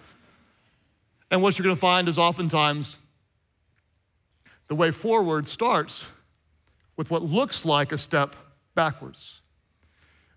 And 1.31 1.41
what 1.41 1.57
you're 1.57 1.63
going 1.63 1.75
to 1.75 1.79
find 1.79 2.09
is 2.09 2.17
oftentimes 2.17 2.97
the 4.67 4.75
way 4.75 4.91
forward 4.91 5.47
starts 5.47 6.05
with 6.97 7.11
what 7.11 7.23
looks 7.23 7.65
like 7.65 7.91
a 7.91 7.97
step 7.97 8.35
backwards. 8.75 9.41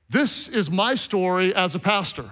This 0.08 0.48
is 0.48 0.70
my 0.70 0.94
story 0.94 1.54
as 1.54 1.74
a 1.74 1.78
pastor. 1.78 2.30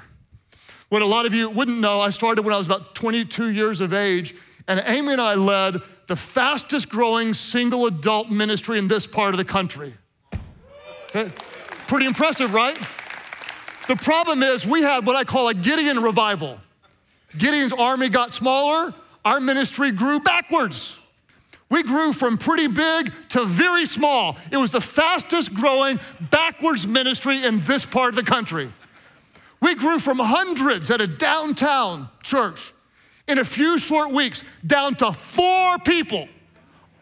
What 0.91 1.03
a 1.03 1.07
lot 1.07 1.25
of 1.25 1.33
you 1.33 1.49
wouldn't 1.49 1.79
know, 1.79 2.01
I 2.01 2.11
started 2.11 2.43
when 2.43 2.53
I 2.53 2.59
was 2.59 2.67
about 2.67 2.95
22 2.95 3.51
years 3.51 3.81
of 3.81 3.95
age, 3.95 4.35
and 4.67 4.83
Amy 4.87 5.13
and 5.13 5.21
I 5.21 5.35
led 5.35 5.81
the 6.09 6.17
fastest 6.17 6.89
growing 6.91 7.33
single 7.33 7.87
adult 7.87 8.29
ministry 8.29 8.79
in 8.79 8.89
this 8.89 9.07
part 9.07 9.33
of 9.33 9.39
the 9.39 9.45
country. 9.45 9.95
Okay. 11.15 11.33
Pretty 11.87 12.07
impressive, 12.07 12.53
right? 12.53 12.77
The 13.89 13.97
problem 13.97 14.43
is, 14.43 14.67
we 14.67 14.83
had 14.83 15.07
what 15.07 15.17
I 15.17 15.25
call 15.25 15.49
a 15.49 15.55
Gideon 15.55 16.03
revival. 16.03 16.59
Gideon's 17.37 17.73
army 17.73 18.09
got 18.09 18.33
smaller, 18.33 18.95
our 19.25 19.41
ministry 19.41 19.93
grew 19.93 20.21
backwards. 20.21 20.99
We 21.69 21.85
grew 21.85 22.13
from 22.13 22.37
pretty 22.37 22.67
big 22.67 23.13
to 23.31 23.45
very 23.45 23.87
small. 23.87 24.37
It 24.51 24.57
was 24.57 24.73
the 24.73 24.81
fastest 24.81 25.55
growing 25.55 26.01
backwards 26.31 26.87
ministry 26.87 27.45
in 27.45 27.61
this 27.61 27.87
part 27.87 28.09
of 28.09 28.17
the 28.17 28.25
country. 28.25 28.73
We 29.63 29.77
grew 29.77 30.01
from 30.01 30.19
hundreds 30.19 30.91
at 30.91 31.01
a 31.01 31.07
downtown 31.07 32.09
church 32.23 32.73
in 33.29 33.39
a 33.39 33.45
few 33.45 33.79
short 33.79 34.11
weeks 34.11 34.43
down 34.67 34.97
to 34.97 35.13
four 35.13 35.79
people. 35.79 36.29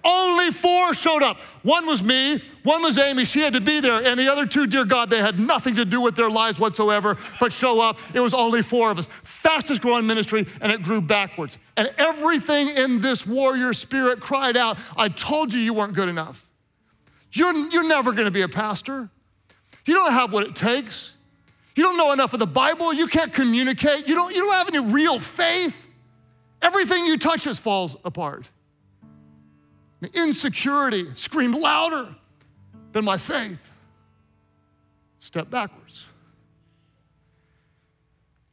Only 0.04 0.50
four 0.52 0.94
showed 0.94 1.22
up. 1.22 1.36
One 1.62 1.86
was 1.86 2.02
me, 2.02 2.40
one 2.62 2.82
was 2.82 2.98
Amy, 2.98 3.24
she 3.24 3.40
had 3.40 3.52
to 3.54 3.60
be 3.60 3.80
there, 3.80 4.04
and 4.04 4.18
the 4.18 4.30
other 4.30 4.46
two, 4.46 4.66
dear 4.66 4.84
God, 4.84 5.10
they 5.10 5.18
had 5.18 5.38
nothing 5.38 5.74
to 5.74 5.84
do 5.84 6.00
with 6.00 6.16
their 6.16 6.30
lives 6.30 6.58
whatsoever 6.58 7.18
but 7.40 7.52
show 7.52 7.80
up. 7.80 7.98
It 8.14 8.20
was 8.20 8.32
only 8.32 8.62
four 8.62 8.90
of 8.90 8.98
us. 8.98 9.08
Fastest 9.22 9.82
growing 9.82 10.06
ministry, 10.06 10.46
and 10.60 10.70
it 10.72 10.82
grew 10.82 11.00
backwards. 11.00 11.58
And 11.76 11.92
everything 11.98 12.68
in 12.68 13.00
this 13.00 13.26
warrior 13.26 13.72
spirit 13.72 14.20
cried 14.20 14.56
out, 14.56 14.78
I 14.96 15.08
told 15.08 15.52
you 15.52 15.60
you 15.60 15.74
weren't 15.74 15.94
good 15.94 16.08
enough. 16.08 16.46
You're, 17.32 17.54
you're 17.70 17.88
never 17.88 18.12
gonna 18.12 18.30
be 18.30 18.42
a 18.42 18.48
pastor. 18.48 19.10
You 19.84 19.94
don't 19.94 20.12
have 20.12 20.32
what 20.32 20.46
it 20.46 20.54
takes. 20.54 21.14
You 21.74 21.82
don't 21.84 21.96
know 21.96 22.12
enough 22.12 22.32
of 22.32 22.40
the 22.40 22.46
Bible. 22.46 22.92
You 22.92 23.06
can't 23.06 23.32
communicate. 23.32 24.08
You 24.08 24.14
don't, 24.14 24.34
you 24.34 24.42
don't 24.42 24.54
have 24.54 24.68
any 24.68 24.92
real 24.92 25.18
faith. 25.18 25.86
Everything 26.60 27.06
you 27.06 27.18
touch 27.18 27.44
just 27.44 27.60
falls 27.60 27.96
apart. 28.04 28.46
Insecurity 30.14 31.06
screamed 31.14 31.56
louder 31.56 32.14
than 32.92 33.04
my 33.04 33.18
faith. 33.18 33.70
Step 35.18 35.50
backwards. 35.50 36.06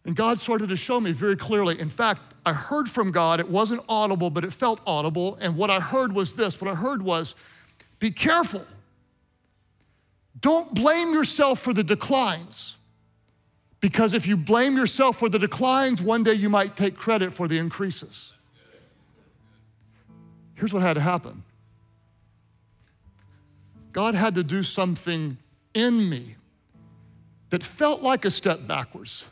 And 0.06 0.16
God 0.16 0.42
started 0.42 0.70
to 0.70 0.76
show 0.76 1.02
me 1.02 1.12
very 1.12 1.36
clearly. 1.36 1.80
In 1.80 1.90
fact, 1.90 2.34
I 2.46 2.54
heard 2.54 2.88
from 2.88 3.12
God. 3.12 3.40
It 3.40 3.50
wasn't 3.50 3.84
audible, 3.90 4.30
but 4.30 4.46
it 4.46 4.54
felt 4.54 4.80
audible. 4.86 5.38
And 5.42 5.58
what 5.58 5.72
I 5.72 5.80
heard 5.80 6.14
was 6.14 6.36
this 6.36 6.62
what 6.62 6.70
I 6.70 6.76
heard 6.76 7.02
was 7.02 7.34
be 8.00 8.12
careful. 8.12 8.66
Don't 10.40 10.74
blame 10.76 11.12
yourself 11.14 11.60
for 11.60 11.74
the 11.74 11.84
declines. 11.84 12.78
Because 13.80 14.14
if 14.14 14.28
you 14.28 14.38
blame 14.38 14.78
yourself 14.78 15.18
for 15.18 15.30
the 15.30 15.40
declines, 15.40 16.02
one 16.02 16.24
day 16.24 16.34
you 16.34 16.50
might 16.50 16.78
take 16.78 16.96
credit 16.96 17.34
for 17.34 17.48
the 17.48 17.58
increases. 17.58 18.35
Here's 20.56 20.74
what 20.74 20.82
had 20.82 20.94
to 20.94 21.02
happen 21.02 21.44
God 23.92 24.14
had 24.14 24.36
to 24.36 24.44
do 24.44 24.64
something 24.64 25.38
in 25.74 26.10
me 26.10 26.36
that 27.50 27.64
felt 27.64 28.02
like 28.02 28.26
a 28.26 28.32
step 28.32 28.66
backwards 28.66 29.26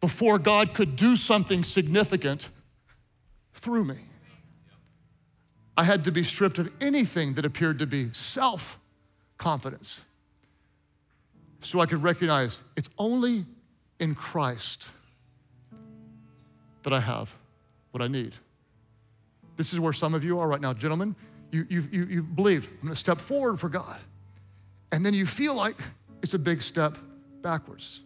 before 0.00 0.38
God 0.38 0.74
could 0.74 0.96
do 0.96 1.16
something 1.16 1.62
significant 1.64 2.48
through 3.54 3.84
me. 3.84 3.96
I 5.76 5.84
had 5.84 6.04
to 6.04 6.12
be 6.12 6.24
stripped 6.24 6.58
of 6.58 6.70
anything 6.80 7.34
that 7.34 7.44
appeared 7.44 7.78
to 7.80 7.86
be 7.86 8.12
self 8.12 8.80
confidence 9.36 10.00
so 11.60 11.80
I 11.80 11.86
could 11.86 12.02
recognize 12.02 12.62
it's 12.76 12.88
only 12.98 13.44
in 14.00 14.14
Christ 14.14 14.88
that 16.82 16.92
I 16.92 17.00
have 17.00 17.34
what 17.90 18.02
I 18.02 18.08
need. 18.08 18.32
This 19.58 19.72
is 19.72 19.80
where 19.80 19.92
some 19.92 20.14
of 20.14 20.24
you 20.24 20.38
are 20.38 20.48
right 20.48 20.60
now. 20.60 20.72
Gentlemen, 20.72 21.16
you, 21.50 21.66
you, 21.68 21.88
you, 21.90 22.04
you 22.04 22.22
believed, 22.22 22.68
I'm 22.80 22.88
gonna 22.88 22.96
step 22.96 23.20
forward 23.20 23.58
for 23.58 23.68
God. 23.68 23.98
And 24.92 25.04
then 25.04 25.12
you 25.12 25.26
feel 25.26 25.54
like 25.54 25.76
it's 26.22 26.32
a 26.32 26.38
big 26.38 26.62
step 26.62 26.96
backwards. 27.42 28.00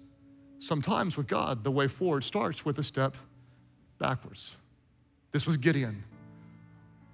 Sometimes 0.58 1.16
with 1.16 1.28
God, 1.28 1.62
the 1.62 1.70
way 1.70 1.88
forward 1.88 2.24
starts 2.24 2.64
with 2.64 2.78
a 2.78 2.82
step 2.82 3.16
backwards. 3.98 4.56
This 5.32 5.46
was 5.46 5.58
Gideon. 5.58 6.02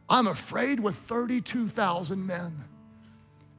I'm 0.09 0.29
afraid 0.29 0.79
with 0.79 0.95
32,000 0.95 2.25
men, 2.25 2.65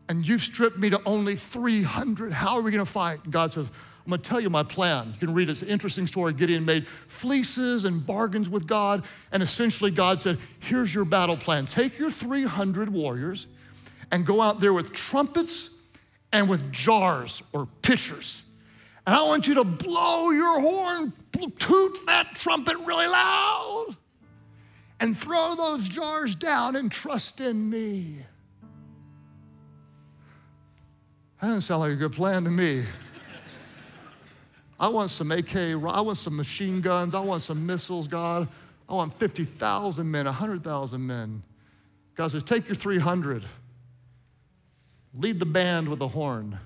and 0.07 0.25
you've 0.27 0.41
stripped 0.41 0.77
me 0.77 0.89
to 0.91 1.01
only 1.05 1.35
300. 1.35 2.31
How 2.31 2.55
are 2.55 2.61
we 2.61 2.71
gonna 2.71 2.85
fight? 2.85 3.29
God 3.29 3.51
says, 3.51 3.69
I'm 4.09 4.13
going 4.13 4.23
to 4.23 4.27
tell 4.27 4.39
you 4.39 4.49
my 4.49 4.63
plan. 4.63 5.11
You 5.13 5.19
can 5.19 5.35
read 5.35 5.51
an 5.51 5.67
interesting 5.67 6.07
story. 6.07 6.33
Gideon 6.33 6.65
made 6.65 6.87
fleeces 6.87 7.85
and 7.85 8.03
bargains 8.03 8.49
with 8.49 8.65
God, 8.65 9.05
and 9.31 9.43
essentially 9.43 9.91
God 9.91 10.19
said, 10.19 10.39
Here's 10.61 10.91
your 10.91 11.05
battle 11.05 11.37
plan. 11.37 11.67
Take 11.67 11.99
your 11.99 12.09
300 12.09 12.89
warriors 12.89 13.45
and 14.09 14.25
go 14.25 14.41
out 14.41 14.61
there 14.61 14.73
with 14.73 14.93
trumpets 14.93 15.79
and 16.33 16.49
with 16.49 16.71
jars 16.71 17.43
or 17.53 17.67
pitchers. 17.83 18.41
And 19.05 19.15
I 19.15 19.21
want 19.21 19.47
you 19.47 19.53
to 19.53 19.63
blow 19.63 20.31
your 20.31 20.59
horn, 20.59 21.13
toot 21.59 22.05
that 22.07 22.33
trumpet 22.33 22.77
really 22.79 23.05
loud, 23.05 23.95
and 24.99 25.15
throw 25.15 25.53
those 25.53 25.87
jars 25.87 26.33
down 26.33 26.75
and 26.75 26.91
trust 26.91 27.41
in 27.41 27.69
me. 27.69 28.25
That 31.39 31.49
doesn't 31.49 31.61
sound 31.61 31.81
like 31.81 31.91
a 31.91 31.95
good 31.95 32.13
plan 32.13 32.43
to 32.45 32.49
me. 32.49 32.85
I 34.79 34.87
want 34.87 35.09
some 35.09 35.31
AK, 35.31 35.55
I 35.55 35.75
want 35.75 36.17
some 36.17 36.37
machine 36.37 36.79
guns, 36.79 37.13
I 37.13 37.19
want 37.19 37.41
some 37.41 37.65
missiles, 37.65 38.07
God. 38.07 38.47
I 38.87 38.93
want 38.93 39.13
50,000 39.13 40.09
men, 40.09 40.25
100,000 40.25 41.05
men. 41.05 41.43
God 42.15 42.31
says, 42.31 42.43
take 42.43 42.67
your 42.67 42.75
300, 42.75 43.43
lead 45.13 45.39
the 45.39 45.45
band 45.45 45.87
with 45.87 46.01
a 46.01 46.07
horn, 46.07 46.57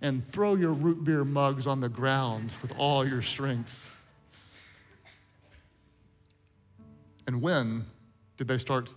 and 0.00 0.26
throw 0.26 0.54
your 0.54 0.72
root 0.72 1.04
beer 1.04 1.24
mugs 1.24 1.66
on 1.66 1.80
the 1.80 1.88
ground 1.88 2.50
with 2.62 2.72
all 2.78 3.06
your 3.06 3.22
strength. 3.22 3.94
And 7.26 7.42
when 7.42 7.84
did 8.38 8.48
they 8.48 8.58
start 8.58 8.88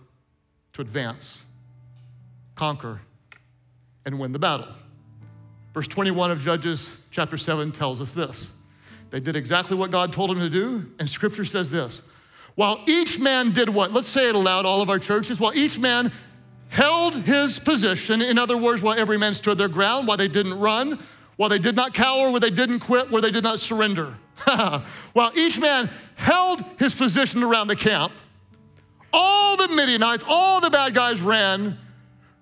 to 0.72 0.80
advance, 0.80 1.42
conquer, 2.54 3.00
and 4.06 4.18
win 4.18 4.32
the 4.32 4.38
battle? 4.38 4.68
Verse 5.74 5.88
21 5.88 6.30
of 6.30 6.40
Judges 6.40 6.96
chapter 7.10 7.36
7 7.36 7.72
tells 7.72 8.00
us 8.00 8.12
this. 8.12 8.48
They 9.10 9.18
did 9.18 9.34
exactly 9.34 9.76
what 9.76 9.90
God 9.90 10.12
told 10.12 10.30
them 10.30 10.38
to 10.38 10.48
do, 10.48 10.86
and 11.00 11.10
scripture 11.10 11.44
says 11.44 11.68
this. 11.68 12.00
While 12.54 12.80
each 12.86 13.18
man 13.18 13.50
did 13.50 13.68
what? 13.68 13.92
Let's 13.92 14.06
say 14.06 14.28
it 14.28 14.36
aloud, 14.36 14.64
all 14.64 14.80
of 14.80 14.88
our 14.88 15.00
churches. 15.00 15.40
While 15.40 15.54
each 15.54 15.78
man 15.78 16.12
held 16.68 17.14
his 17.14 17.58
position, 17.58 18.22
in 18.22 18.38
other 18.38 18.56
words, 18.56 18.82
while 18.82 18.98
every 18.98 19.18
man 19.18 19.34
stood 19.34 19.58
their 19.58 19.68
ground, 19.68 20.06
while 20.06 20.16
they 20.16 20.28
didn't 20.28 20.58
run, 20.58 21.00
while 21.36 21.48
they 21.48 21.58
did 21.58 21.74
not 21.74 21.92
cower, 21.92 22.30
where 22.30 22.40
they 22.40 22.50
didn't 22.50 22.80
quit, 22.80 23.10
where 23.10 23.20
they 23.20 23.32
did 23.32 23.42
not 23.42 23.58
surrender. 23.58 24.16
while 25.12 25.32
each 25.34 25.58
man 25.58 25.90
held 26.14 26.62
his 26.78 26.94
position 26.94 27.42
around 27.42 27.66
the 27.66 27.76
camp, 27.76 28.12
all 29.12 29.56
the 29.56 29.68
Midianites, 29.68 30.24
all 30.26 30.60
the 30.60 30.70
bad 30.70 30.94
guys 30.94 31.20
ran, 31.20 31.78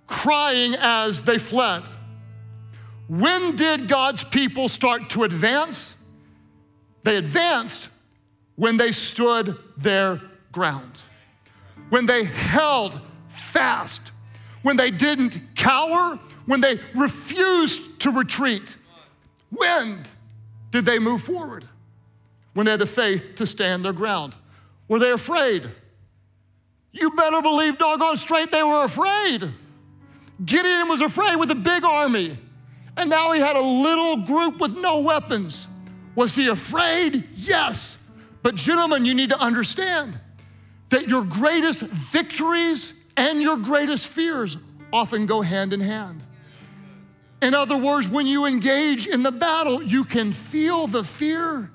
crying 0.06 0.74
as 0.78 1.22
they 1.22 1.38
fled. 1.38 1.82
When 3.12 3.56
did 3.56 3.88
God's 3.88 4.24
people 4.24 4.70
start 4.70 5.10
to 5.10 5.24
advance? 5.24 5.94
They 7.02 7.16
advanced 7.16 7.90
when 8.56 8.78
they 8.78 8.90
stood 8.90 9.58
their 9.76 10.22
ground, 10.50 11.02
when 11.90 12.06
they 12.06 12.24
held 12.24 12.98
fast, 13.28 14.00
when 14.62 14.78
they 14.78 14.90
didn't 14.90 15.38
cower, 15.54 16.18
when 16.46 16.62
they 16.62 16.80
refused 16.94 18.00
to 18.00 18.12
retreat. 18.12 18.76
When 19.50 20.04
did 20.70 20.86
they 20.86 20.98
move 20.98 21.22
forward? 21.22 21.68
When 22.54 22.64
they 22.64 22.70
had 22.70 22.80
the 22.80 22.86
faith 22.86 23.34
to 23.34 23.46
stand 23.46 23.84
their 23.84 23.92
ground. 23.92 24.34
Were 24.88 24.98
they 24.98 25.10
afraid? 25.10 25.68
You 26.92 27.10
better 27.10 27.42
believe, 27.42 27.76
doggone 27.76 28.16
straight, 28.16 28.50
they 28.50 28.62
were 28.62 28.84
afraid. 28.84 29.50
Gideon 30.42 30.88
was 30.88 31.02
afraid 31.02 31.36
with 31.36 31.50
a 31.50 31.54
big 31.54 31.84
army, 31.84 32.38
and 32.96 33.10
now 33.10 33.32
he 33.32 33.40
had 33.40 33.56
a 33.56 33.60
little 33.60 34.18
group 34.18 34.60
with 34.60 34.76
no 34.78 35.00
weapons. 35.00 35.68
Was 36.14 36.34
he 36.34 36.48
afraid? 36.48 37.24
Yes. 37.34 37.98
But, 38.42 38.54
gentlemen, 38.54 39.04
you 39.04 39.14
need 39.14 39.30
to 39.30 39.38
understand 39.38 40.18
that 40.90 41.08
your 41.08 41.24
greatest 41.24 41.82
victories 41.82 43.00
and 43.16 43.40
your 43.40 43.56
greatest 43.56 44.06
fears 44.08 44.58
often 44.92 45.26
go 45.26 45.40
hand 45.40 45.72
in 45.72 45.80
hand. 45.80 46.22
In 47.40 47.54
other 47.54 47.76
words, 47.76 48.08
when 48.08 48.26
you 48.26 48.44
engage 48.44 49.06
in 49.06 49.22
the 49.22 49.32
battle, 49.32 49.82
you 49.82 50.04
can 50.04 50.32
feel 50.32 50.86
the 50.86 51.02
fear 51.02 51.70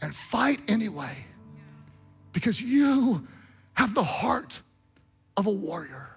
and 0.00 0.14
fight 0.14 0.60
anyway 0.68 1.16
because 2.32 2.60
you 2.62 3.26
have 3.74 3.94
the 3.94 4.04
heart 4.04 4.60
of 5.36 5.46
a 5.46 5.50
warrior, 5.50 6.08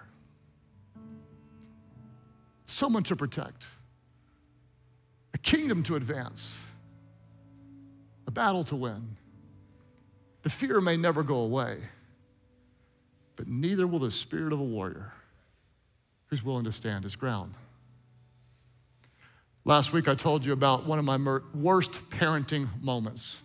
someone 2.64 3.02
to 3.04 3.16
protect, 3.16 3.66
a 5.34 5.38
kingdom 5.38 5.82
to 5.84 5.96
advance, 5.96 6.56
a 8.26 8.30
battle 8.30 8.64
to 8.64 8.76
win. 8.76 9.16
The 10.42 10.50
fear 10.50 10.80
may 10.80 10.96
never 10.96 11.22
go 11.22 11.36
away, 11.36 11.78
but 13.36 13.48
neither 13.48 13.86
will 13.86 14.00
the 14.00 14.10
spirit 14.10 14.52
of 14.52 14.60
a 14.60 14.64
warrior 14.64 15.12
who's 16.26 16.42
willing 16.42 16.64
to 16.64 16.72
stand 16.72 17.04
his 17.04 17.14
ground. 17.14 17.54
Last 19.64 19.92
week, 19.92 20.08
I 20.08 20.16
told 20.16 20.44
you 20.44 20.52
about 20.52 20.86
one 20.86 20.98
of 20.98 21.04
my 21.04 21.16
worst 21.54 21.92
parenting 22.10 22.68
moments. 22.82 23.38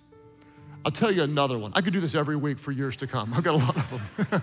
I'll 0.84 0.92
tell 0.92 1.12
you 1.12 1.22
another 1.22 1.60
one. 1.60 1.72
I 1.76 1.82
could 1.82 1.94
do 1.94 2.00
this 2.00 2.16
every 2.16 2.36
week 2.36 2.58
for 2.58 2.72
years 2.72 2.96
to 2.98 3.08
come. 3.08 3.34
I've 3.36 3.44
got 3.44 3.56
a 3.56 3.58
lot 3.58 3.76
of 3.78 4.30
them. 4.30 4.42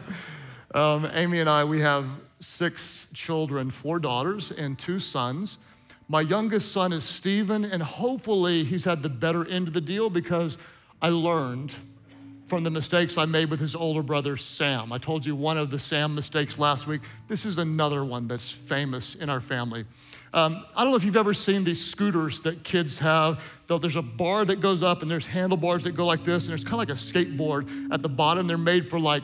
um, 0.74 1.10
Amy 1.14 1.40
and 1.40 1.50
I, 1.50 1.64
we 1.64 1.80
have 1.80 2.06
six 2.38 3.08
children, 3.12 3.70
four 3.70 3.98
daughters 3.98 4.52
and 4.52 4.78
two 4.78 5.00
sons. 5.00 5.58
My 6.08 6.20
youngest 6.20 6.72
son 6.72 6.92
is 6.92 7.04
Stephen, 7.04 7.64
and 7.64 7.82
hopefully 7.82 8.64
he's 8.64 8.84
had 8.84 9.02
the 9.02 9.08
better 9.08 9.46
end 9.48 9.68
of 9.68 9.74
the 9.74 9.80
deal 9.80 10.10
because 10.10 10.58
I 11.00 11.08
learned 11.08 11.74
from 12.44 12.62
the 12.62 12.70
mistakes 12.70 13.16
I 13.16 13.24
made 13.24 13.48
with 13.48 13.58
his 13.58 13.74
older 13.74 14.02
brother, 14.02 14.36
Sam. 14.36 14.92
I 14.92 14.98
told 14.98 15.24
you 15.24 15.34
one 15.34 15.56
of 15.56 15.70
the 15.70 15.78
Sam 15.78 16.14
mistakes 16.14 16.58
last 16.58 16.86
week. 16.86 17.00
This 17.26 17.46
is 17.46 17.56
another 17.56 18.04
one 18.04 18.28
that's 18.28 18.50
famous 18.50 19.14
in 19.14 19.30
our 19.30 19.40
family. 19.40 19.86
Um, 20.34 20.66
I 20.76 20.82
don't 20.82 20.90
know 20.90 20.96
if 20.96 21.04
you've 21.04 21.16
ever 21.16 21.32
seen 21.32 21.64
these 21.64 21.82
scooters 21.82 22.42
that 22.42 22.62
kids 22.64 22.98
have. 22.98 23.42
There's 23.66 23.96
a 23.96 24.02
bar 24.02 24.44
that 24.44 24.60
goes 24.60 24.82
up 24.82 25.00
and 25.00 25.10
there's 25.10 25.26
handlebars 25.26 25.84
that 25.84 25.92
go 25.92 26.04
like 26.04 26.22
this, 26.24 26.44
and 26.44 26.50
there's 26.50 26.64
kind 26.64 26.74
of 26.74 26.80
like 26.80 26.90
a 26.90 26.92
skateboard 26.92 27.92
at 27.92 28.02
the 28.02 28.10
bottom. 28.10 28.46
They're 28.46 28.58
made 28.58 28.86
for 28.86 29.00
like, 29.00 29.22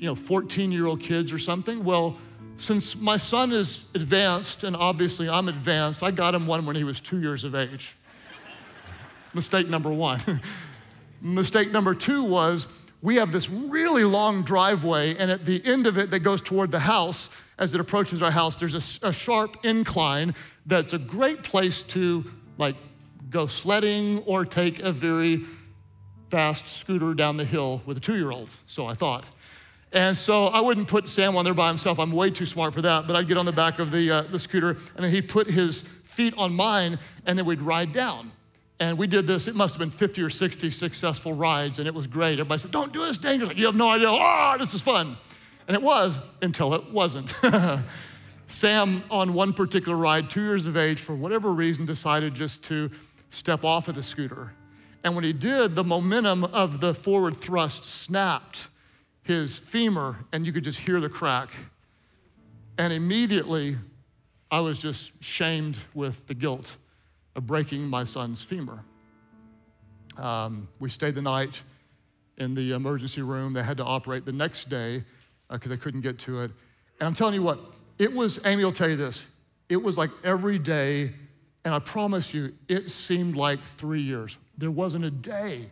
you 0.00 0.06
know, 0.08 0.16
14 0.16 0.72
year 0.72 0.86
old 0.86 1.00
kids 1.00 1.32
or 1.32 1.38
something. 1.38 1.84
Well, 1.84 2.16
since 2.58 2.96
my 2.96 3.16
son 3.16 3.52
is 3.52 3.90
advanced, 3.94 4.64
and 4.64 4.74
obviously 4.74 5.28
I'm 5.28 5.48
advanced, 5.48 6.02
I 6.02 6.10
got 6.10 6.34
him 6.34 6.46
one 6.46 6.66
when 6.66 6.76
he 6.76 6.84
was 6.84 7.00
two 7.00 7.20
years 7.20 7.44
of 7.44 7.54
age. 7.54 7.96
Mistake 9.34 9.68
number 9.68 9.92
one. 9.92 10.20
Mistake 11.20 11.70
number 11.70 11.94
two 11.94 12.22
was 12.22 12.66
we 13.02 13.16
have 13.16 13.32
this 13.32 13.50
really 13.50 14.04
long 14.04 14.42
driveway, 14.42 15.16
and 15.16 15.30
at 15.30 15.44
the 15.44 15.64
end 15.64 15.86
of 15.86 15.98
it 15.98 16.10
that 16.10 16.20
goes 16.20 16.40
toward 16.40 16.70
the 16.70 16.80
house, 16.80 17.30
as 17.58 17.74
it 17.74 17.80
approaches 17.80 18.22
our 18.22 18.30
house, 18.30 18.56
there's 18.56 18.74
a, 19.02 19.08
a 19.08 19.12
sharp 19.12 19.64
incline 19.64 20.34
that's 20.66 20.92
a 20.92 20.98
great 20.98 21.42
place 21.42 21.82
to 21.82 22.24
like 22.58 22.76
go 23.30 23.46
sledding 23.46 24.20
or 24.20 24.44
take 24.44 24.80
a 24.80 24.92
very 24.92 25.44
fast 26.30 26.66
scooter 26.66 27.14
down 27.14 27.36
the 27.36 27.44
hill 27.44 27.82
with 27.86 27.96
a 27.96 28.00
two 28.00 28.16
year 28.16 28.30
old, 28.30 28.50
so 28.66 28.86
I 28.86 28.94
thought. 28.94 29.24
And 29.92 30.16
so 30.16 30.46
I 30.46 30.60
wouldn't 30.60 30.88
put 30.88 31.08
Sam 31.08 31.36
on 31.36 31.44
there 31.44 31.54
by 31.54 31.68
himself. 31.68 31.98
I'm 31.98 32.12
way 32.12 32.30
too 32.30 32.46
smart 32.46 32.74
for 32.74 32.82
that. 32.82 33.06
But 33.06 33.16
I'd 33.16 33.28
get 33.28 33.36
on 33.36 33.46
the 33.46 33.52
back 33.52 33.78
of 33.78 33.90
the, 33.90 34.10
uh, 34.10 34.22
the 34.22 34.38
scooter, 34.38 34.70
and 34.70 35.04
then 35.04 35.10
he'd 35.10 35.28
put 35.28 35.46
his 35.46 35.82
feet 35.82 36.34
on 36.36 36.52
mine, 36.54 36.98
and 37.24 37.38
then 37.38 37.46
we'd 37.46 37.62
ride 37.62 37.92
down. 37.92 38.32
And 38.78 38.98
we 38.98 39.06
did 39.06 39.26
this, 39.26 39.48
it 39.48 39.54
must 39.54 39.74
have 39.74 39.78
been 39.78 39.90
50 39.90 40.22
or 40.22 40.28
60 40.28 40.70
successful 40.70 41.32
rides, 41.32 41.78
and 41.78 41.88
it 41.88 41.94
was 41.94 42.06
great. 42.06 42.34
Everybody 42.34 42.60
said, 42.60 42.72
Don't 42.72 42.92
do 42.92 43.06
this, 43.06 43.16
dangerous. 43.16 43.48
Like, 43.48 43.56
you 43.56 43.66
have 43.66 43.74
no 43.74 43.88
idea. 43.88 44.08
Oh, 44.10 44.56
this 44.58 44.74
is 44.74 44.82
fun. 44.82 45.16
And 45.66 45.74
it 45.74 45.82
was 45.82 46.18
until 46.42 46.74
it 46.74 46.90
wasn't. 46.92 47.34
Sam, 48.48 49.02
on 49.10 49.34
one 49.34 49.52
particular 49.52 49.96
ride, 49.96 50.30
two 50.30 50.42
years 50.42 50.66
of 50.66 50.76
age, 50.76 51.00
for 51.00 51.14
whatever 51.14 51.52
reason, 51.52 51.86
decided 51.86 52.34
just 52.34 52.64
to 52.64 52.90
step 53.30 53.64
off 53.64 53.88
of 53.88 53.94
the 53.94 54.02
scooter. 54.02 54.52
And 55.02 55.14
when 55.14 55.24
he 55.24 55.32
did, 55.32 55.74
the 55.74 55.84
momentum 55.84 56.44
of 56.44 56.80
the 56.80 56.94
forward 56.94 57.36
thrust 57.36 57.88
snapped 57.88 58.68
his 59.26 59.58
femur, 59.58 60.16
and 60.32 60.46
you 60.46 60.52
could 60.52 60.64
just 60.64 60.78
hear 60.78 61.00
the 61.00 61.08
crack. 61.08 61.50
And 62.78 62.92
immediately, 62.92 63.76
I 64.50 64.60
was 64.60 64.80
just 64.80 65.22
shamed 65.22 65.76
with 65.94 66.26
the 66.28 66.34
guilt 66.34 66.76
of 67.34 67.46
breaking 67.46 67.82
my 67.88 68.04
son's 68.04 68.42
femur. 68.42 68.80
Um, 70.16 70.68
we 70.78 70.88
stayed 70.88 71.14
the 71.14 71.22
night 71.22 71.62
in 72.38 72.54
the 72.54 72.72
emergency 72.72 73.22
room. 73.22 73.52
They 73.52 73.62
had 73.62 73.76
to 73.78 73.84
operate 73.84 74.24
the 74.24 74.32
next 74.32 74.70
day 74.70 75.02
because 75.50 75.70
uh, 75.70 75.74
they 75.74 75.76
couldn't 75.76 76.02
get 76.02 76.18
to 76.20 76.42
it. 76.42 76.50
And 77.00 77.06
I'm 77.06 77.14
telling 77.14 77.34
you 77.34 77.42
what, 77.42 77.58
it 77.98 78.12
was, 78.12 78.44
Amy 78.46 78.64
will 78.64 78.72
tell 78.72 78.88
you 78.88 78.96
this, 78.96 79.26
it 79.68 79.76
was 79.76 79.98
like 79.98 80.10
every 80.22 80.58
day, 80.58 81.12
and 81.64 81.74
I 81.74 81.78
promise 81.80 82.32
you, 82.32 82.54
it 82.68 82.90
seemed 82.90 83.34
like 83.34 83.62
three 83.76 84.02
years. 84.02 84.38
There 84.56 84.70
wasn't 84.70 85.04
a 85.04 85.10
day 85.10 85.70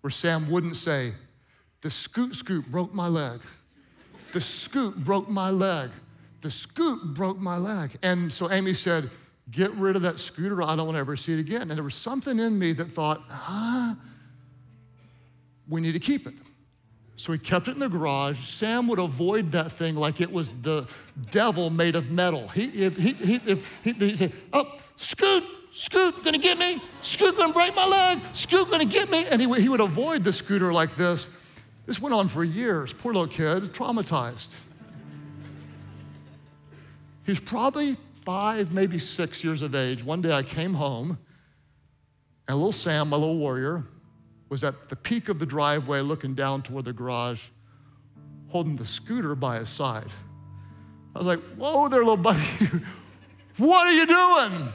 where 0.00 0.10
Sam 0.10 0.50
wouldn't 0.50 0.76
say, 0.76 1.12
The 1.84 1.90
scoot 1.90 2.34
scoot 2.34 2.66
broke 2.70 2.94
my 2.94 3.08
leg. 3.08 3.40
The 4.32 4.40
scoot 4.40 4.96
broke 4.96 5.28
my 5.28 5.50
leg. 5.50 5.90
The 6.40 6.50
scoot 6.50 7.12
broke 7.12 7.38
my 7.38 7.58
leg. 7.58 7.90
And 8.02 8.32
so 8.32 8.50
Amy 8.50 8.72
said, 8.72 9.10
get 9.50 9.70
rid 9.72 9.94
of 9.94 10.00
that 10.00 10.18
scooter. 10.18 10.62
I 10.62 10.76
don't 10.76 10.86
want 10.86 10.96
to 10.96 11.00
ever 11.00 11.14
see 11.14 11.34
it 11.34 11.40
again. 11.40 11.68
And 11.68 11.72
there 11.72 11.84
was 11.84 11.94
something 11.94 12.38
in 12.38 12.58
me 12.58 12.72
that 12.72 12.90
thought, 12.90 13.20
ah, 13.30 13.98
we 15.68 15.82
need 15.82 15.92
to 15.92 16.00
keep 16.00 16.26
it. 16.26 16.32
So 17.16 17.32
he 17.32 17.38
kept 17.38 17.68
it 17.68 17.72
in 17.72 17.80
the 17.80 17.88
garage. 17.90 18.38
Sam 18.38 18.88
would 18.88 18.98
avoid 18.98 19.52
that 19.52 19.70
thing 19.70 19.94
like 19.94 20.22
it 20.22 20.32
was 20.32 20.52
the 20.62 20.88
devil 21.30 21.68
made 21.68 21.96
of 21.96 22.10
metal. 22.10 22.48
He, 22.48 22.64
if 22.82 22.96
he, 22.96 23.12
he, 23.12 23.40
if 23.44 23.70
he, 23.84 23.92
he'd 23.92 24.18
say, 24.18 24.32
oh, 24.54 24.80
Scoot, 24.96 25.44
Scoot, 25.70 26.24
gonna 26.24 26.38
get 26.38 26.56
me? 26.56 26.80
Scoot 27.02 27.36
gonna 27.36 27.52
break 27.52 27.76
my 27.76 27.86
leg? 27.86 28.20
Scoot 28.32 28.70
gonna 28.70 28.86
get 28.86 29.10
me? 29.10 29.26
And 29.26 29.38
he, 29.38 29.60
he 29.60 29.68
would 29.68 29.80
avoid 29.80 30.24
the 30.24 30.32
scooter 30.32 30.72
like 30.72 30.96
this. 30.96 31.28
This 31.86 32.00
went 32.00 32.14
on 32.14 32.28
for 32.28 32.42
years. 32.42 32.92
Poor 32.92 33.12
little 33.12 33.28
kid, 33.28 33.74
traumatized. 33.74 34.54
He's 37.24 37.40
probably 37.40 37.96
five, 38.16 38.72
maybe 38.72 38.98
six 38.98 39.44
years 39.44 39.62
of 39.62 39.74
age, 39.74 40.02
one 40.02 40.22
day 40.22 40.32
I 40.32 40.42
came 40.42 40.74
home, 40.74 41.18
and 42.48 42.56
little 42.56 42.72
Sam, 42.72 43.10
my 43.10 43.16
little 43.16 43.36
warrior, 43.36 43.84
was 44.48 44.64
at 44.64 44.88
the 44.88 44.96
peak 44.96 45.28
of 45.28 45.38
the 45.38 45.46
driveway 45.46 46.00
looking 46.00 46.34
down 46.34 46.62
toward 46.62 46.86
the 46.86 46.92
garage, 46.92 47.42
holding 48.48 48.76
the 48.76 48.86
scooter 48.86 49.34
by 49.34 49.58
his 49.58 49.68
side. 49.68 50.08
I 51.14 51.18
was 51.18 51.26
like, 51.26 51.40
Whoa 51.56 51.88
there, 51.88 52.00
little 52.00 52.16
buddy. 52.16 52.40
what 53.58 53.86
are 53.86 53.92
you 53.92 54.06
doing? 54.06 54.68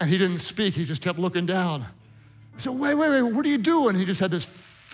And 0.00 0.10
he 0.10 0.18
didn't 0.18 0.40
speak, 0.40 0.74
he 0.74 0.84
just 0.84 1.02
kept 1.02 1.18
looking 1.18 1.46
down. 1.46 1.82
I 1.82 2.58
said, 2.58 2.72
Wait, 2.72 2.94
wait, 2.94 3.10
wait, 3.10 3.22
what 3.22 3.44
are 3.44 3.48
you 3.48 3.58
doing? 3.58 3.96
He 3.96 4.04
just 4.04 4.20
had 4.20 4.30
this 4.30 4.44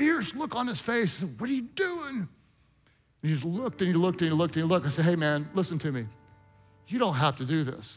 fierce 0.03 0.35
look 0.35 0.57
on 0.57 0.67
his 0.67 0.81
face. 0.81 1.13
Said, 1.13 1.39
what 1.39 1.49
are 1.49 1.53
you 1.53 1.63
doing? 1.63 2.17
And 2.17 2.29
he 3.23 3.29
just 3.29 3.45
looked 3.45 3.83
and 3.83 3.89
he 3.89 3.95
looked 3.95 4.21
and 4.21 4.33
he 4.33 4.37
looked 4.37 4.57
and 4.57 4.65
he 4.65 4.69
looked. 4.69 4.85
I 4.85 4.91
said, 4.91 5.05
Hey, 5.05 5.15
man, 5.15 5.49
listen 5.55 5.79
to 5.79 5.93
me. 5.93 6.07
You 6.89 6.99
don't 6.99 7.15
have 7.15 7.37
to 7.37 7.45
do 7.45 7.63
this. 7.63 7.97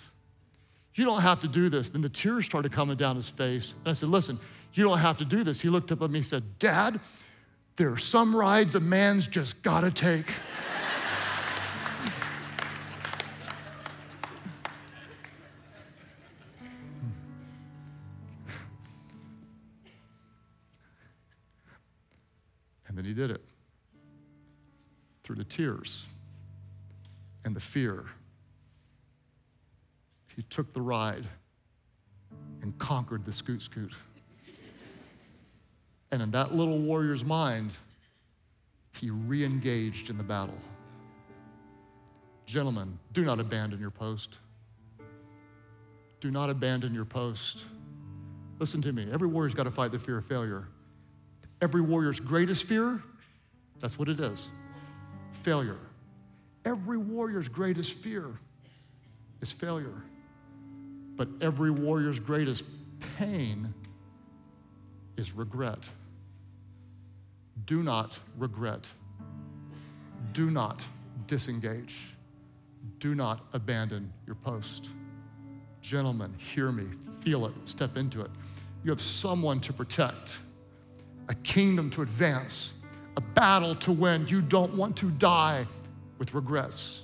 You 0.93 1.03
don't 1.03 1.21
have 1.21 1.41
to 1.41 1.47
do 1.47 1.67
this. 1.67 1.89
Then 1.89 2.01
the 2.01 2.09
tears 2.09 2.45
started 2.45 2.71
coming 2.71 2.95
down 2.95 3.15
his 3.15 3.27
face. 3.27 3.73
And 3.79 3.89
I 3.89 3.93
said, 3.93 4.09
Listen, 4.09 4.37
you 4.75 4.83
don't 4.83 4.99
have 4.99 5.17
to 5.17 5.25
do 5.25 5.43
this. 5.43 5.59
He 5.59 5.69
looked 5.69 5.91
up 5.91 6.03
at 6.03 6.11
me 6.11 6.19
and 6.19 6.25
said, 6.25 6.43
Dad, 6.59 6.99
there 7.75 7.91
are 7.91 7.97
some 7.97 8.35
rides 8.35 8.75
a 8.75 8.79
man's 8.79 9.25
just 9.25 9.63
got 9.63 9.81
to 9.81 9.89
take. 9.89 10.31
Through 25.25 25.35
the 25.35 25.43
tears 25.43 26.05
and 27.43 27.55
the 27.55 27.59
fear 27.59 28.05
he 30.35 30.43
took 30.43 30.71
the 30.71 30.81
ride 30.81 31.25
and 32.61 32.77
conquered 32.77 33.25
the 33.25 33.31
scoot 33.31 33.61
scoot. 33.61 33.93
And 36.11 36.21
in 36.21 36.31
that 36.31 36.53
little 36.53 36.77
warrior's 36.77 37.25
mind, 37.25 37.71
he 38.93 39.09
re 39.09 39.43
engaged 39.43 40.09
in 40.09 40.17
the 40.17 40.23
battle. 40.23 40.57
Gentlemen, 42.45 42.99
do 43.11 43.25
not 43.25 43.39
abandon 43.39 43.79
your 43.79 43.89
post. 43.89 44.37
Do 46.21 46.29
not 46.29 46.49
abandon 46.49 46.93
your 46.93 47.05
post. 47.05 47.65
Listen 48.59 48.81
to 48.83 48.93
me. 48.93 49.07
Every 49.11 49.27
warrior's 49.27 49.55
got 49.55 49.63
to 49.63 49.71
fight 49.71 49.91
the 49.91 49.99
fear 49.99 50.19
of 50.19 50.25
failure. 50.25 50.67
Every 51.61 51.81
warrior's 51.81 52.19
greatest 52.19 52.65
fear, 52.65 53.01
that's 53.79 53.97
what 53.97 54.07
it 54.07 54.19
is 54.19 54.51
failure. 55.35 55.79
Every 56.63 56.97
warrior's 56.97 57.47
greatest 57.47 57.93
fear 57.93 58.27
is 59.41 59.51
failure. 59.51 60.03
But 61.15 61.29
every 61.41 61.71
warrior's 61.71 62.19
greatest 62.19 62.63
pain 63.17 63.73
is 65.17 65.31
regret. 65.31 65.89
Do 67.65 67.83
not 67.83 68.19
regret. 68.37 68.89
Do 70.33 70.49
not 70.51 70.85
disengage. 71.27 71.95
Do 72.99 73.15
not 73.15 73.45
abandon 73.53 74.11
your 74.25 74.35
post. 74.35 74.89
Gentlemen, 75.81 76.33
hear 76.37 76.71
me, 76.71 76.85
feel 77.21 77.45
it, 77.45 77.53
step 77.63 77.95
into 77.95 78.21
it. 78.21 78.31
You 78.83 78.91
have 78.91 79.01
someone 79.01 79.59
to 79.61 79.73
protect, 79.73 80.37
a 81.29 81.35
kingdom 81.35 81.89
to 81.91 82.01
advance, 82.01 82.73
a 83.17 83.21
battle 83.21 83.75
to 83.75 83.91
win. 83.91 84.27
You 84.27 84.41
don't 84.41 84.73
want 84.75 84.97
to 84.97 85.09
die 85.11 85.67
with 86.17 86.33
regrets. 86.33 87.03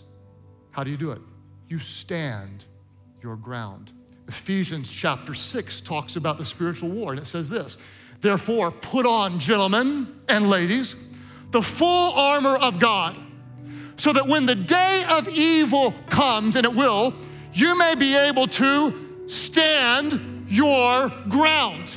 How 0.71 0.83
do 0.83 0.91
you 0.91 0.97
do 0.97 1.11
it? 1.11 1.21
You 1.67 1.79
stand 1.79 2.65
your 3.21 3.35
ground. 3.35 3.91
Ephesians 4.27 4.89
chapter 4.89 5.33
6 5.33 5.81
talks 5.81 6.15
about 6.15 6.37
the 6.37 6.45
spiritual 6.45 6.89
war, 6.89 7.11
and 7.11 7.19
it 7.19 7.25
says 7.25 7.49
this 7.49 7.77
Therefore, 8.21 8.71
put 8.71 9.05
on, 9.05 9.39
gentlemen 9.39 10.21
and 10.27 10.49
ladies, 10.49 10.95
the 11.51 11.61
full 11.61 12.13
armor 12.13 12.55
of 12.55 12.79
God, 12.79 13.17
so 13.97 14.13
that 14.13 14.27
when 14.27 14.45
the 14.45 14.55
day 14.55 15.03
of 15.09 15.27
evil 15.27 15.93
comes, 16.09 16.55
and 16.55 16.65
it 16.65 16.73
will, 16.73 17.13
you 17.53 17.77
may 17.77 17.95
be 17.95 18.15
able 18.15 18.47
to 18.47 19.27
stand 19.27 20.45
your 20.47 21.09
ground. 21.29 21.89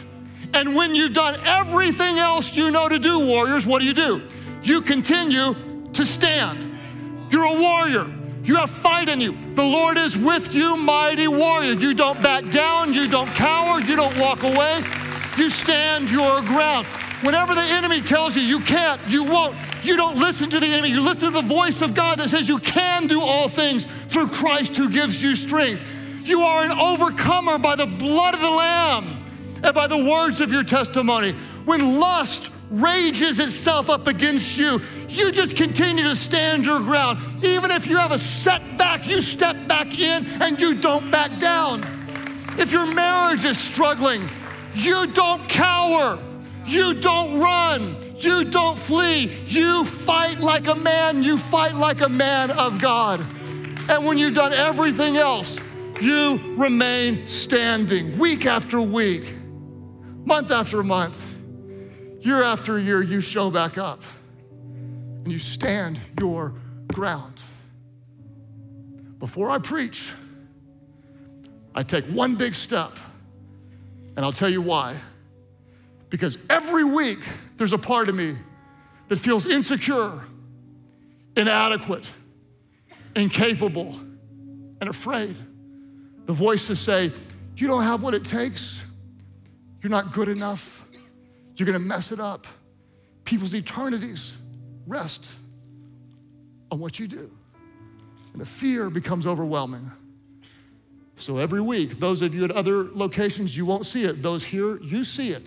And 0.54 0.76
when 0.76 0.94
you've 0.94 1.12
done 1.12 1.36
everything 1.44 2.18
else 2.18 2.54
you 2.54 2.70
know 2.70 2.88
to 2.88 3.00
do, 3.00 3.26
warriors, 3.26 3.66
what 3.66 3.80
do 3.80 3.84
you 3.84 3.92
do? 3.92 4.22
You 4.62 4.82
continue 4.82 5.56
to 5.92 6.06
stand. 6.06 6.78
You're 7.28 7.44
a 7.44 7.60
warrior. 7.60 8.06
You 8.44 8.54
have 8.56 8.70
fight 8.70 9.08
in 9.08 9.20
you. 9.20 9.36
The 9.54 9.64
Lord 9.64 9.98
is 9.98 10.16
with 10.16 10.54
you, 10.54 10.76
mighty 10.76 11.26
warrior. 11.26 11.72
You 11.72 11.92
don't 11.92 12.22
back 12.22 12.48
down, 12.50 12.94
you 12.94 13.08
don't 13.08 13.26
cower, 13.30 13.80
you 13.80 13.96
don't 13.96 14.16
walk 14.16 14.44
away. 14.44 14.80
You 15.36 15.50
stand 15.50 16.08
your 16.08 16.40
ground. 16.42 16.86
Whenever 17.22 17.56
the 17.56 17.62
enemy 17.62 18.00
tells 18.00 18.36
you 18.36 18.42
you 18.42 18.60
can't, 18.60 19.00
you 19.08 19.24
won't, 19.24 19.56
you 19.82 19.96
don't 19.96 20.18
listen 20.18 20.50
to 20.50 20.60
the 20.60 20.66
enemy. 20.66 20.90
You 20.90 21.00
listen 21.00 21.32
to 21.32 21.42
the 21.42 21.42
voice 21.42 21.82
of 21.82 21.94
God 21.94 22.20
that 22.20 22.30
says 22.30 22.48
you 22.48 22.58
can 22.60 23.08
do 23.08 23.20
all 23.22 23.48
things 23.48 23.88
through 24.08 24.28
Christ 24.28 24.76
who 24.76 24.88
gives 24.88 25.20
you 25.20 25.34
strength. 25.34 25.82
You 26.24 26.42
are 26.42 26.62
an 26.62 26.70
overcomer 26.70 27.58
by 27.58 27.74
the 27.74 27.86
blood 27.86 28.34
of 28.34 28.40
the 28.40 28.50
Lamb 28.50 29.23
and 29.64 29.74
by 29.74 29.86
the 29.86 29.98
words 29.98 30.40
of 30.40 30.52
your 30.52 30.62
testimony. 30.62 31.34
When 31.64 31.98
lust 31.98 32.52
rages 32.70 33.40
itself 33.40 33.88
up 33.88 34.06
against 34.06 34.58
you, 34.58 34.80
you 35.08 35.32
just 35.32 35.56
continue 35.56 36.04
to 36.04 36.16
stand 36.16 36.66
your 36.66 36.80
ground. 36.80 37.18
Even 37.42 37.70
if 37.70 37.86
you 37.86 37.96
have 37.96 38.12
a 38.12 38.18
setback, 38.18 39.08
you 39.08 39.22
step 39.22 39.56
back 39.66 39.98
in 39.98 40.26
and 40.42 40.60
you 40.60 40.74
don't 40.74 41.10
back 41.10 41.40
down. 41.40 41.82
If 42.58 42.72
your 42.72 42.86
marriage 42.94 43.44
is 43.44 43.58
struggling, 43.58 44.28
you 44.74 45.06
don't 45.08 45.48
cower. 45.48 46.18
You 46.66 46.94
don't 46.94 47.40
run. 47.40 47.96
You 48.18 48.44
don't 48.44 48.78
flee. 48.78 49.30
You 49.46 49.84
fight 49.84 50.40
like 50.40 50.66
a 50.66 50.74
man. 50.74 51.22
You 51.22 51.36
fight 51.36 51.74
like 51.74 52.00
a 52.00 52.08
man 52.08 52.50
of 52.50 52.80
God. 52.80 53.20
And 53.88 54.06
when 54.06 54.18
you've 54.18 54.34
done 54.34 54.52
everything 54.52 55.16
else, 55.16 55.58
you 56.00 56.40
remain 56.56 57.26
standing 57.26 58.18
week 58.18 58.46
after 58.46 58.80
week, 58.80 59.34
month 60.24 60.50
after 60.50 60.82
month, 60.82 61.22
year 62.20 62.42
after 62.42 62.78
year, 62.78 63.02
you 63.02 63.20
show 63.20 63.50
back 63.50 63.78
up 63.78 64.02
and 65.24 65.32
you 65.32 65.38
stand 65.38 66.00
your 66.20 66.54
ground. 66.92 67.42
Before 69.18 69.50
I 69.50 69.58
preach, 69.58 70.12
I 71.74 71.82
take 71.82 72.04
one 72.06 72.36
big 72.36 72.54
step, 72.54 72.98
and 74.16 74.24
I'll 74.24 74.32
tell 74.32 74.50
you 74.50 74.62
why. 74.62 74.96
Because 76.08 76.38
every 76.48 76.84
week, 76.84 77.18
there's 77.56 77.72
a 77.72 77.78
part 77.78 78.08
of 78.08 78.14
me 78.14 78.36
that 79.08 79.18
feels 79.18 79.46
insecure, 79.46 80.20
inadequate, 81.36 82.06
incapable, 83.16 83.98
and 84.80 84.88
afraid. 84.88 85.36
The 86.26 86.32
voices 86.32 86.78
say, 86.78 87.10
You 87.56 87.66
don't 87.66 87.82
have 87.82 88.02
what 88.02 88.14
it 88.14 88.24
takes. 88.24 88.84
You're 89.84 89.90
not 89.90 90.12
good 90.12 90.30
enough. 90.30 90.86
You're 91.56 91.66
gonna 91.66 91.78
mess 91.78 92.10
it 92.10 92.18
up. 92.18 92.46
People's 93.26 93.54
eternities 93.54 94.34
rest 94.86 95.30
on 96.70 96.78
what 96.78 96.98
you 96.98 97.06
do. 97.06 97.30
And 98.32 98.40
the 98.40 98.46
fear 98.46 98.88
becomes 98.88 99.26
overwhelming. 99.26 99.92
So 101.16 101.36
every 101.36 101.60
week, 101.60 102.00
those 102.00 102.22
of 102.22 102.34
you 102.34 102.44
at 102.44 102.50
other 102.50 102.84
locations, 102.94 103.54
you 103.54 103.66
won't 103.66 103.84
see 103.84 104.04
it. 104.04 104.22
Those 104.22 104.42
here, 104.42 104.80
you 104.80 105.04
see 105.04 105.32
it. 105.32 105.46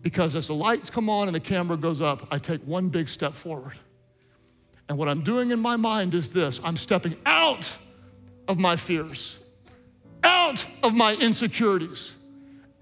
Because 0.00 0.34
as 0.34 0.46
the 0.46 0.54
lights 0.54 0.88
come 0.88 1.10
on 1.10 1.28
and 1.28 1.34
the 1.34 1.40
camera 1.40 1.76
goes 1.76 2.00
up, 2.00 2.26
I 2.30 2.38
take 2.38 2.62
one 2.62 2.88
big 2.88 3.06
step 3.06 3.34
forward. 3.34 3.74
And 4.88 4.96
what 4.96 5.10
I'm 5.10 5.22
doing 5.22 5.50
in 5.50 5.60
my 5.60 5.76
mind 5.76 6.14
is 6.14 6.30
this 6.30 6.58
I'm 6.64 6.78
stepping 6.78 7.18
out 7.26 7.70
of 8.48 8.58
my 8.58 8.76
fears, 8.76 9.38
out 10.24 10.64
of 10.82 10.94
my 10.94 11.12
insecurities, 11.16 12.14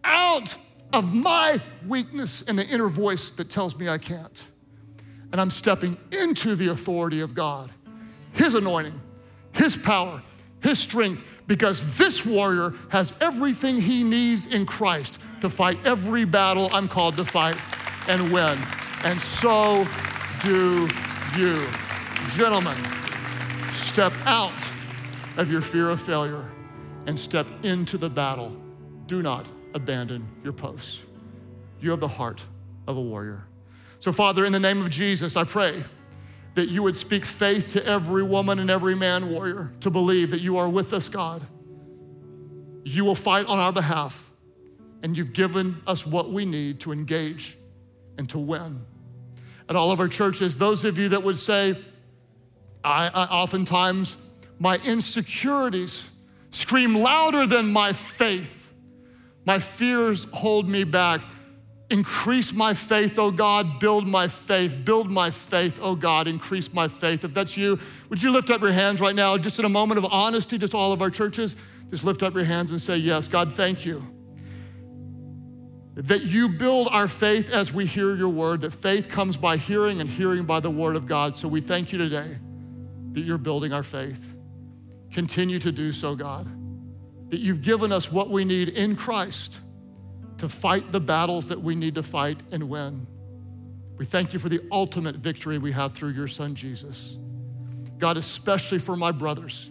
out 0.05 0.55
of 0.93 1.13
my 1.13 1.61
weakness 1.87 2.43
and 2.43 2.59
the 2.59 2.67
inner 2.67 2.89
voice 2.89 3.31
that 3.31 3.51
tells 3.51 3.77
me 3.77 3.89
I 3.89 3.99
can't 3.99 4.43
and 5.33 5.41
I'm 5.41 5.51
stepping 5.51 5.97
into 6.13 6.55
the 6.55 6.69
authority 6.69 7.21
of 7.21 7.35
God, 7.35 7.71
His 8.33 8.55
anointing, 8.55 8.99
His 9.53 9.77
power, 9.77 10.23
His 10.63 10.79
strength, 10.79 11.25
because 11.47 11.97
this 11.97 12.25
warrior 12.25 12.75
has 12.89 13.13
everything 13.21 13.81
he 13.81 14.03
needs 14.03 14.47
in 14.47 14.67
Christ 14.67 15.19
to 15.41 15.51
fight 15.51 15.79
every 15.85 16.25
battle 16.25 16.69
I'm 16.73 16.89
called 16.89 17.17
to 17.19 17.25
fight 17.25 17.57
and 18.09 18.33
win. 18.33 18.59
And 19.05 19.21
so 19.21 19.87
do 20.43 20.89
you. 21.37 21.65
Gentlemen, 22.35 22.77
step 23.73 24.13
out 24.25 24.55
of 25.37 25.51
your 25.51 25.61
fear 25.61 25.91
of 25.91 26.03
failure 26.03 26.45
and 27.07 27.19
step 27.19 27.47
into 27.63 27.97
the 27.99 28.11
battle. 28.11 28.57
Do 29.07 29.23
not 29.23 29.47
abandon 29.77 30.27
your 30.43 30.53
post. 30.53 31.03
You 31.81 31.91
have 31.91 32.01
the 32.01 32.09
heart 32.09 32.43
of 32.89 32.97
a 32.97 33.01
warrior. 33.01 33.45
So, 34.01 34.11
Father, 34.11 34.45
in 34.45 34.53
the 34.53 34.59
name 34.59 34.81
of 34.81 34.91
Jesus, 34.91 35.37
I 35.37 35.45
pray 35.45 35.85
that 36.55 36.69
you 36.69 36.83
would 36.83 36.97
speak 36.97 37.25
faith 37.25 37.73
to 37.75 37.87
every 37.87 38.23
woman 38.23 38.59
and 38.59 38.71
every 38.71 38.95
man 38.95 39.31
warrior 39.31 39.71
to 39.81 39.91
believe 39.91 40.31
that 40.31 40.41
you 40.41 40.57
are 40.57 40.69
with 40.69 40.93
us, 40.93 41.09
God. 41.09 41.47
You 42.83 43.05
will 43.05 43.15
fight 43.15 43.47
on 43.47 43.59
our 43.59 43.73
behalf, 43.73 44.29
and 45.03 45.17
you've 45.17 45.35
given 45.35 45.83
us 45.87 46.07
what 46.07 46.31
we 46.31 46.47
need 46.47 46.81
to 46.81 46.93
engage 46.93 47.59
and 48.17 48.29
to 48.31 48.39
win. 48.39 48.81
At 49.69 49.77
all 49.77 49.93
of 49.93 50.01
our 50.01 50.09
churches, 50.09 50.57
those 50.57 50.85
of 50.85 50.97
you 50.97 51.11
that 51.11 51.23
would 51.23 51.37
say, 51.37 51.77
I, 52.83 53.09
I 53.09 53.25
oftentimes, 53.27 54.17
my 54.59 54.77
insecurities 54.79 56.11
scream 56.51 56.95
louder 56.95 57.47
than 57.47 57.67
my 57.67 57.93
faith. 57.93 58.56
My 59.47 59.61
fears 59.61 60.25
hold 60.33 60.69
me 60.69 60.85
back. 60.85 61.23
Increase 61.89 62.53
my 62.53 62.75
faith, 62.75 63.17
oh 63.17 63.31
God. 63.31 63.79
Build 63.79 64.07
my 64.07 64.27
faith. 64.27 64.77
Build 64.85 65.09
my 65.09 65.31
faith, 65.31 65.79
oh 65.81 65.95
God. 65.95 66.27
Increase 66.27 66.75
my 66.75 66.89
faith. 66.89 67.25
If 67.25 67.33
that's 67.33 67.57
you, 67.57 67.79
would 68.11 68.21
you 68.21 68.33
lift 68.33 68.51
up 68.51 68.61
your 68.61 68.73
hands 68.73 69.01
right 69.01 69.15
now, 69.15 69.39
just 69.39 69.61
in 69.61 69.65
a 69.65 69.69
moment 69.69 69.99
of 69.99 70.05
honesty, 70.07 70.59
just 70.59 70.75
all 70.75 70.93
of 70.93 71.01
our 71.01 71.11
churches? 71.11 71.57
Just 71.91 72.03
lift 72.03 72.25
up 72.25 72.35
your 72.35 72.43
hands 72.43 72.73
and 72.73 72.83
say, 72.83 72.97
Yes, 72.97 73.29
God, 73.29 73.53
thank 73.53 73.87
you. 73.87 74.05
That 75.95 76.23
you 76.23 76.49
build 76.49 76.89
our 76.91 77.07
faith 77.07 77.49
as 77.51 77.73
we 77.73 77.87
hear 77.87 78.17
your 78.17 78.29
word, 78.29 78.63
that 78.63 78.73
faith 78.73 79.09
comes 79.09 79.37
by 79.37 79.57
hearing 79.57 80.01
and 80.01 80.11
hearing 80.11 80.45
by 80.45 80.59
the 80.59 80.71
word 80.71 80.97
of 80.97 81.07
God. 81.07 81.37
So 81.37 81.47
we 81.47 81.61
thank 81.61 81.93
you 81.93 81.99
today 81.99 82.37
that 83.13 83.21
you're 83.21 83.39
building 83.39 83.73
our 83.73 83.85
faith. 83.85 84.29
Continue 85.13 85.61
to 85.61 85.71
do 85.71 85.93
so, 85.93 86.17
God. 86.17 86.56
That 87.31 87.41
you've 87.41 87.63
given 87.63 87.93
us 87.93 88.13
what 88.13 88.31
we 88.31 88.45
need 88.45 88.69
in 88.69 88.97
Christ 88.97 89.59
to 90.39 90.49
fight 90.49 90.93
the 90.93 91.01
battles 91.01 91.49
that 91.49 91.61
we 91.61 91.75
need 91.75 91.95
to 91.97 92.03
fight 92.03 92.39
and 92.53 92.69
win. 92.69 93.07
We 93.97 94.05
thank 94.05 94.33
you 94.33 94.39
for 94.39 94.49
the 94.49 94.61
ultimate 94.71 95.17
victory 95.17 95.59
we 95.59 95.73
have 95.73 95.95
through 95.95 96.11
your 96.11 96.29
son, 96.29 96.55
Jesus. 96.55 97.17
God, 97.99 98.17
especially 98.17 98.79
for 98.79 98.95
my 98.95 99.11
brothers, 99.11 99.71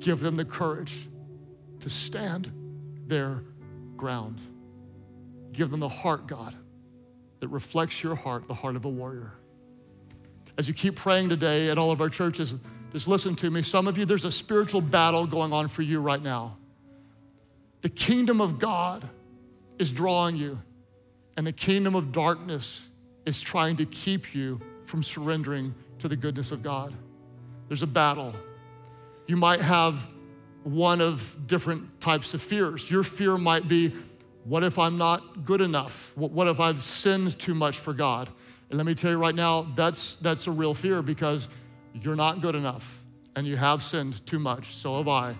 give 0.00 0.20
them 0.20 0.34
the 0.34 0.44
courage 0.44 1.08
to 1.80 1.88
stand 1.88 2.50
their 3.06 3.42
ground. 3.96 4.40
Give 5.52 5.70
them 5.70 5.80
the 5.80 5.88
heart, 5.88 6.26
God, 6.26 6.54
that 7.38 7.48
reflects 7.48 8.02
your 8.02 8.14
heart, 8.14 8.48
the 8.48 8.54
heart 8.54 8.76
of 8.76 8.84
a 8.84 8.88
warrior. 8.88 9.32
As 10.58 10.68
you 10.68 10.74
keep 10.74 10.96
praying 10.96 11.28
today 11.28 11.70
at 11.70 11.78
all 11.78 11.90
of 11.90 12.00
our 12.00 12.08
churches, 12.08 12.54
just 12.92 13.06
listen 13.06 13.36
to 13.36 13.50
me. 13.50 13.62
Some 13.62 13.86
of 13.86 13.96
you, 13.96 14.04
there's 14.04 14.24
a 14.24 14.32
spiritual 14.32 14.80
battle 14.80 15.26
going 15.26 15.52
on 15.52 15.68
for 15.68 15.82
you 15.82 16.00
right 16.00 16.22
now. 16.22 16.56
The 17.82 17.88
kingdom 17.88 18.40
of 18.40 18.58
God 18.58 19.08
is 19.78 19.90
drawing 19.90 20.36
you, 20.36 20.60
and 21.36 21.46
the 21.46 21.52
kingdom 21.52 21.94
of 21.94 22.12
darkness 22.12 22.86
is 23.24 23.40
trying 23.40 23.76
to 23.78 23.86
keep 23.86 24.34
you 24.34 24.60
from 24.84 25.02
surrendering 25.02 25.74
to 26.00 26.08
the 26.08 26.16
goodness 26.16 26.52
of 26.52 26.62
God. 26.62 26.92
There's 27.68 27.82
a 27.82 27.86
battle. 27.86 28.34
You 29.26 29.36
might 29.36 29.60
have 29.60 30.08
one 30.64 31.00
of 31.00 31.46
different 31.46 32.00
types 32.00 32.34
of 32.34 32.42
fears. 32.42 32.90
Your 32.90 33.02
fear 33.02 33.38
might 33.38 33.68
be 33.68 33.94
what 34.44 34.64
if 34.64 34.78
I'm 34.78 34.98
not 34.98 35.44
good 35.44 35.60
enough? 35.60 36.12
What 36.16 36.48
if 36.48 36.60
I've 36.60 36.82
sinned 36.82 37.38
too 37.38 37.54
much 37.54 37.78
for 37.78 37.92
God? 37.92 38.28
And 38.68 38.78
let 38.78 38.86
me 38.86 38.94
tell 38.94 39.10
you 39.10 39.18
right 39.18 39.34
now, 39.34 39.62
that's, 39.74 40.16
that's 40.16 40.46
a 40.46 40.50
real 40.50 40.74
fear 40.74 41.02
because 41.02 41.48
you're 41.94 42.16
not 42.16 42.40
good 42.40 42.54
enough 42.54 43.00
and 43.36 43.46
you 43.46 43.56
have 43.56 43.82
sinned 43.82 44.24
too 44.26 44.38
much. 44.38 44.74
So 44.74 44.98
have 44.98 45.08
I. 45.08 45.36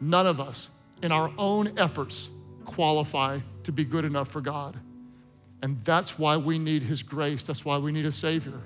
None 0.00 0.26
of 0.26 0.40
us, 0.40 0.68
in 1.02 1.12
our 1.12 1.30
own 1.38 1.78
efforts, 1.78 2.28
qualify 2.64 3.40
to 3.64 3.72
be 3.72 3.84
good 3.84 4.04
enough 4.04 4.28
for 4.28 4.40
God. 4.40 4.78
And 5.62 5.80
that's 5.84 6.18
why 6.18 6.36
we 6.36 6.58
need 6.58 6.82
His 6.82 7.02
grace. 7.02 7.42
That's 7.42 7.64
why 7.64 7.78
we 7.78 7.92
need 7.92 8.06
a 8.06 8.12
Savior. 8.12 8.60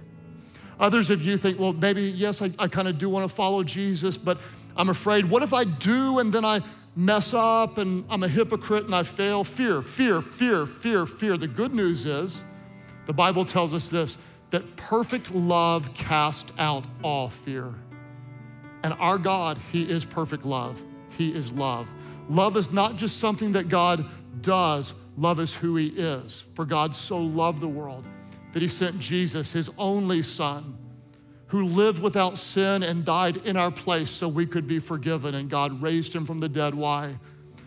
Others 0.79 1.11
of 1.11 1.23
you 1.23 1.37
think, 1.37 1.59
well, 1.59 1.73
maybe, 1.73 2.03
yes, 2.03 2.43
I, 2.43 2.51
I 2.59 2.69
kind 2.69 2.89
of 2.89 2.99
do 2.99 3.09
want 3.09 3.29
to 3.29 3.35
follow 3.35 3.63
Jesus, 3.63 4.17
but 4.17 4.41
I'm 4.77 4.89
afraid, 4.89 5.27
what 5.27 5.43
if 5.43 5.53
I 5.53 5.65
do 5.65 6.19
and 6.19 6.33
then 6.33 6.45
I 6.45 6.61
mess 6.97 7.35
up 7.35 7.79
and 7.79 8.05
I'm 8.09 8.23
a 8.23 8.29
hypocrite 8.29 8.85
and 8.85 8.95
I 8.95 9.03
fail? 9.03 9.45
Fear, 9.45 9.83
fear, 9.83 10.21
fear, 10.21 10.67
fear, 10.67 11.07
fear. 11.07 11.37
The 11.37 11.47
good 11.47 11.75
news 11.75 12.07
is, 12.07 12.41
the 13.07 13.13
Bible 13.13 13.45
tells 13.45 13.75
us 13.75 13.89
this 13.89 14.17
that 14.51 14.77
perfect 14.77 15.33
love 15.33 15.93
casts 15.95 16.53
out 16.59 16.85
all 17.03 17.31
fear. 17.31 17.73
And 18.83 18.93
our 18.95 19.19
God, 19.19 19.59
He 19.73 19.83
is 19.83 20.05
perfect 20.05 20.45
love. 20.45 20.81
He 21.17 21.35
is 21.35 21.53
love. 21.53 21.89
Love 22.29 22.57
is 22.57 22.73
not 22.73 22.97
just 22.97 23.19
something 23.19 23.53
that 23.53 23.69
God 23.69 24.05
does, 24.41 24.95
love 25.17 25.41
is 25.41 25.55
who 25.55 25.77
He 25.77 25.89
is. 25.89 26.45
For 26.55 26.65
God 26.65 26.95
so 26.95 27.19
loved 27.19 27.61
the 27.61 27.69
world 27.69 28.05
that 28.53 28.63
He 28.63 28.69
sent 28.69 28.99
Jesus, 28.99 29.53
His 29.53 29.71
only 29.79 30.23
Son, 30.23 30.77
who 31.49 31.67
lived 31.67 32.01
without 32.01 32.39
sin 32.39 32.83
and 32.83 33.05
died 33.05 33.39
in 33.39 33.57
our 33.57 33.71
place 33.71 34.11
so 34.11 34.29
we 34.29 34.47
could 34.47 34.67
be 34.67 34.79
forgiven. 34.79 35.35
And 35.35 35.51
God 35.51 35.83
raised 35.83 36.15
Him 36.15 36.25
from 36.25 36.39
the 36.39 36.49
dead. 36.49 36.75
Why? 36.75 37.19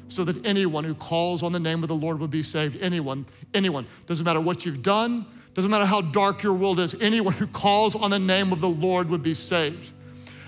So 0.07 0.23
that 0.23 0.45
anyone 0.45 0.83
who 0.83 0.95
calls 0.95 1.43
on 1.43 1.51
the 1.51 1.59
name 1.59 1.83
of 1.83 1.89
the 1.89 1.95
Lord 1.95 2.19
would 2.19 2.29
be 2.29 2.43
saved. 2.43 2.81
Anyone, 2.81 3.25
anyone. 3.53 3.85
Doesn't 4.07 4.25
matter 4.25 4.41
what 4.41 4.65
you've 4.65 4.83
done, 4.83 5.25
doesn't 5.53 5.69
matter 5.69 5.85
how 5.85 6.01
dark 6.01 6.41
your 6.41 6.53
world 6.53 6.79
is, 6.79 6.99
anyone 6.99 7.33
who 7.33 7.47
calls 7.47 7.95
on 7.95 8.11
the 8.11 8.19
name 8.19 8.51
of 8.51 8.59
the 8.59 8.69
Lord 8.69 9.09
would 9.09 9.21
be 9.21 9.33
saved. 9.33 9.91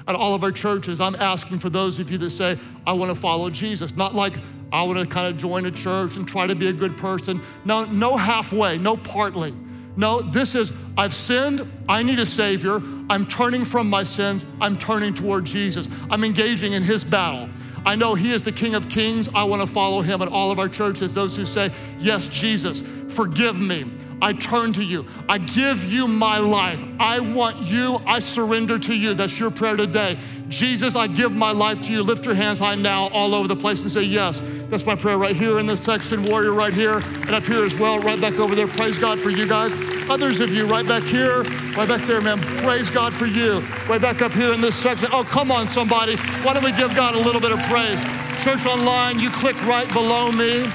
At 0.07 0.15
all 0.15 0.35
of 0.35 0.43
our 0.43 0.51
churches, 0.51 1.01
I'm 1.01 1.15
asking 1.15 1.59
for 1.59 1.69
those 1.69 1.99
of 1.99 2.11
you 2.11 2.17
that 2.19 2.29
say, 2.31 2.59
I 2.85 2.93
want 2.93 3.11
to 3.11 3.15
follow 3.15 3.49
Jesus. 3.49 3.95
Not 3.95 4.13
like 4.15 4.33
I 4.71 4.83
want 4.83 4.99
to 4.99 5.05
kind 5.05 5.27
of 5.27 5.37
join 5.37 5.65
a 5.65 5.71
church 5.71 6.17
and 6.17 6.27
try 6.27 6.47
to 6.47 6.55
be 6.55 6.67
a 6.67 6.73
good 6.73 6.97
person. 6.97 7.41
No, 7.65 7.85
no 7.85 8.17
halfway, 8.17 8.77
no 8.77 8.97
partly. 8.97 9.55
No, 9.97 10.21
this 10.21 10.55
is 10.55 10.73
I've 10.97 11.13
sinned, 11.13 11.69
I 11.87 12.03
need 12.03 12.19
a 12.19 12.25
Savior. 12.25 12.81
I'm 13.09 13.25
turning 13.27 13.63
from 13.63 13.89
my 13.89 14.03
sins, 14.03 14.43
I'm 14.59 14.77
turning 14.77 15.13
toward 15.13 15.45
Jesus. 15.45 15.87
I'm 16.09 16.23
engaging 16.23 16.73
in 16.73 16.83
His 16.83 17.03
battle. 17.03 17.49
I 17.85 17.95
know 17.95 18.15
He 18.15 18.31
is 18.31 18.41
the 18.41 18.51
King 18.51 18.75
of 18.75 18.89
Kings. 18.89 19.29
I 19.33 19.43
want 19.43 19.61
to 19.61 19.67
follow 19.67 20.01
Him 20.01 20.21
at 20.21 20.27
all 20.27 20.51
of 20.51 20.59
our 20.59 20.69
churches. 20.69 21.13
Those 21.13 21.35
who 21.35 21.45
say, 21.45 21.71
Yes, 21.99 22.27
Jesus, 22.27 22.83
forgive 23.09 23.59
me. 23.59 23.85
I 24.21 24.33
turn 24.33 24.73
to 24.73 24.83
you. 24.83 25.05
I 25.27 25.37
give 25.37 25.85
you 25.91 26.07
my 26.07 26.37
life. 26.37 26.83
I 26.99 27.19
want 27.19 27.61
you. 27.61 28.01
I 28.05 28.19
surrender 28.19 28.79
to 28.79 28.93
you. 28.93 29.13
That's 29.13 29.39
your 29.39 29.51
prayer 29.51 29.75
today. 29.75 30.17
Jesus, 30.47 30.95
I 30.95 31.07
give 31.07 31.31
my 31.31 31.51
life 31.51 31.81
to 31.83 31.91
you. 31.91 32.03
Lift 32.03 32.25
your 32.25 32.35
hands 32.35 32.59
high 32.59 32.75
now 32.75 33.07
all 33.09 33.33
over 33.33 33.47
the 33.47 33.55
place 33.55 33.81
and 33.81 33.91
say, 33.91 34.03
Yes. 34.03 34.41
That's 34.69 34.85
my 34.85 34.95
prayer 34.95 35.17
right 35.17 35.35
here 35.35 35.59
in 35.59 35.67
this 35.67 35.81
section, 35.81 36.23
warrior 36.23 36.53
right 36.53 36.73
here, 36.73 36.97
and 36.97 37.31
up 37.31 37.43
here 37.43 37.63
as 37.63 37.75
well, 37.75 37.99
right 37.99 38.19
back 38.19 38.33
over 38.39 38.55
there. 38.55 38.67
Praise 38.67 38.97
God 38.97 39.19
for 39.19 39.29
you 39.29 39.47
guys. 39.47 39.73
Others 40.09 40.39
of 40.39 40.51
you 40.51 40.65
right 40.65 40.87
back 40.87 41.03
here, 41.03 41.43
right 41.73 41.87
back 41.87 42.01
there, 42.07 42.19
man. 42.19 42.39
Praise 42.39 42.89
God 42.89 43.13
for 43.13 43.25
you. 43.25 43.59
Right 43.87 44.01
back 44.01 44.21
up 44.21 44.31
here 44.31 44.53
in 44.53 44.61
this 44.61 44.75
section. 44.75 45.09
Oh, 45.11 45.23
come 45.23 45.51
on, 45.51 45.69
somebody. 45.69 46.15
Why 46.41 46.53
don't 46.53 46.63
we 46.63 46.71
give 46.71 46.95
God 46.95 47.15
a 47.15 47.19
little 47.19 47.41
bit 47.41 47.51
of 47.51 47.59
praise? 47.63 48.03
Church 48.43 48.65
Online, 48.65 49.19
you 49.19 49.29
click 49.29 49.59
right 49.65 49.91
below 49.93 50.31
me. 50.31 50.67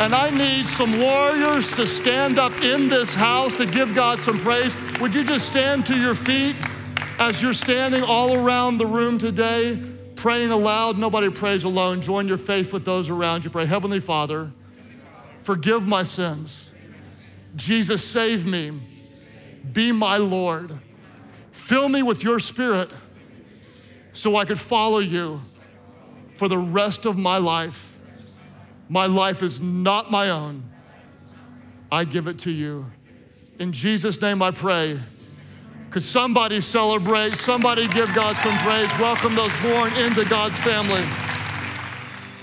And 0.00 0.14
I 0.14 0.30
need 0.30 0.64
some 0.64 0.98
warriors 0.98 1.70
to 1.72 1.86
stand 1.86 2.38
up 2.38 2.52
in 2.62 2.88
this 2.88 3.14
house 3.14 3.54
to 3.58 3.66
give 3.66 3.94
God 3.94 4.18
some 4.20 4.38
praise. 4.38 4.74
Would 4.98 5.14
you 5.14 5.22
just 5.24 5.46
stand 5.46 5.84
to 5.88 5.98
your 6.00 6.14
feet 6.14 6.56
as 7.18 7.42
you're 7.42 7.52
standing 7.52 8.02
all 8.02 8.34
around 8.34 8.78
the 8.78 8.86
room 8.86 9.18
today, 9.18 9.78
praying 10.16 10.52
aloud? 10.52 10.96
Nobody 10.96 11.28
prays 11.28 11.64
alone. 11.64 12.00
Join 12.00 12.26
your 12.26 12.38
faith 12.38 12.72
with 12.72 12.86
those 12.86 13.10
around 13.10 13.44
you. 13.44 13.50
Pray, 13.50 13.66
Heavenly 13.66 14.00
Father, 14.00 14.50
forgive 15.42 15.86
my 15.86 16.02
sins. 16.02 16.72
Jesus, 17.54 18.02
save 18.02 18.46
me. 18.46 18.72
Be 19.70 19.92
my 19.92 20.16
Lord. 20.16 20.78
Fill 21.52 21.90
me 21.90 22.02
with 22.02 22.24
your 22.24 22.40
spirit 22.40 22.90
so 24.14 24.36
I 24.36 24.46
could 24.46 24.58
follow 24.58 25.00
you 25.00 25.42
for 26.36 26.48
the 26.48 26.56
rest 26.56 27.04
of 27.04 27.18
my 27.18 27.36
life. 27.36 27.89
My 28.90 29.06
life 29.06 29.44
is 29.44 29.60
not 29.60 30.10
my 30.10 30.30
own. 30.30 30.64
I 31.92 32.04
give 32.04 32.26
it 32.26 32.40
to 32.40 32.50
you. 32.50 32.86
In 33.60 33.70
Jesus' 33.72 34.20
name 34.20 34.42
I 34.42 34.50
pray. 34.50 34.98
Could 35.90 36.02
somebody 36.02 36.60
celebrate? 36.60 37.34
Somebody 37.34 37.86
give 37.86 38.12
God 38.14 38.36
some 38.38 38.56
praise. 38.58 38.90
Welcome 38.98 39.36
those 39.36 39.60
born 39.60 39.92
into 39.94 40.24
God's 40.28 40.58
family. 40.58 41.04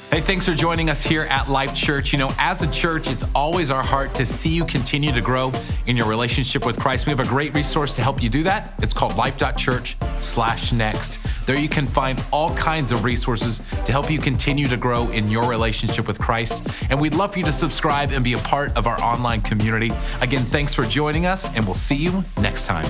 Hey, 0.09 0.21
thanks 0.21 0.45
for 0.45 0.53
joining 0.53 0.89
us 0.89 1.03
here 1.03 1.23
at 1.23 1.49
Life 1.49 1.75
Church. 1.75 2.13
You 2.13 2.19
know, 2.19 2.33
as 2.37 2.61
a 2.61 2.71
church, 2.71 3.11
it's 3.11 3.25
always 3.35 3.69
our 3.69 3.83
heart 3.83 4.15
to 4.15 4.25
see 4.25 4.47
you 4.47 4.63
continue 4.63 5.11
to 5.11 5.19
grow 5.19 5.51
in 5.85 5.97
your 5.97 6.07
relationship 6.07 6.65
with 6.65 6.79
Christ. 6.79 7.05
We 7.05 7.09
have 7.09 7.19
a 7.19 7.25
great 7.25 7.53
resource 7.53 7.93
to 7.97 8.01
help 8.01 8.23
you 8.23 8.29
do 8.29 8.41
that. 8.43 8.73
It's 8.81 8.93
called 8.93 9.17
life.church 9.17 9.97
slash 10.17 10.71
next. 10.71 11.19
There 11.45 11.57
you 11.57 11.67
can 11.67 11.85
find 11.85 12.23
all 12.31 12.55
kinds 12.55 12.93
of 12.93 13.03
resources 13.03 13.61
to 13.83 13.91
help 13.91 14.09
you 14.09 14.17
continue 14.17 14.69
to 14.69 14.77
grow 14.77 15.09
in 15.09 15.27
your 15.27 15.47
relationship 15.49 16.07
with 16.07 16.19
Christ. 16.19 16.65
And 16.89 17.01
we'd 17.01 17.13
love 17.13 17.33
for 17.33 17.39
you 17.39 17.45
to 17.45 17.51
subscribe 17.51 18.11
and 18.11 18.23
be 18.23 18.31
a 18.31 18.39
part 18.39 18.77
of 18.77 18.87
our 18.87 18.99
online 19.01 19.41
community. 19.41 19.91
Again, 20.21 20.45
thanks 20.45 20.73
for 20.73 20.85
joining 20.85 21.25
us, 21.25 21.53
and 21.53 21.65
we'll 21.65 21.73
see 21.73 21.95
you 21.95 22.23
next 22.37 22.65
time. 22.65 22.89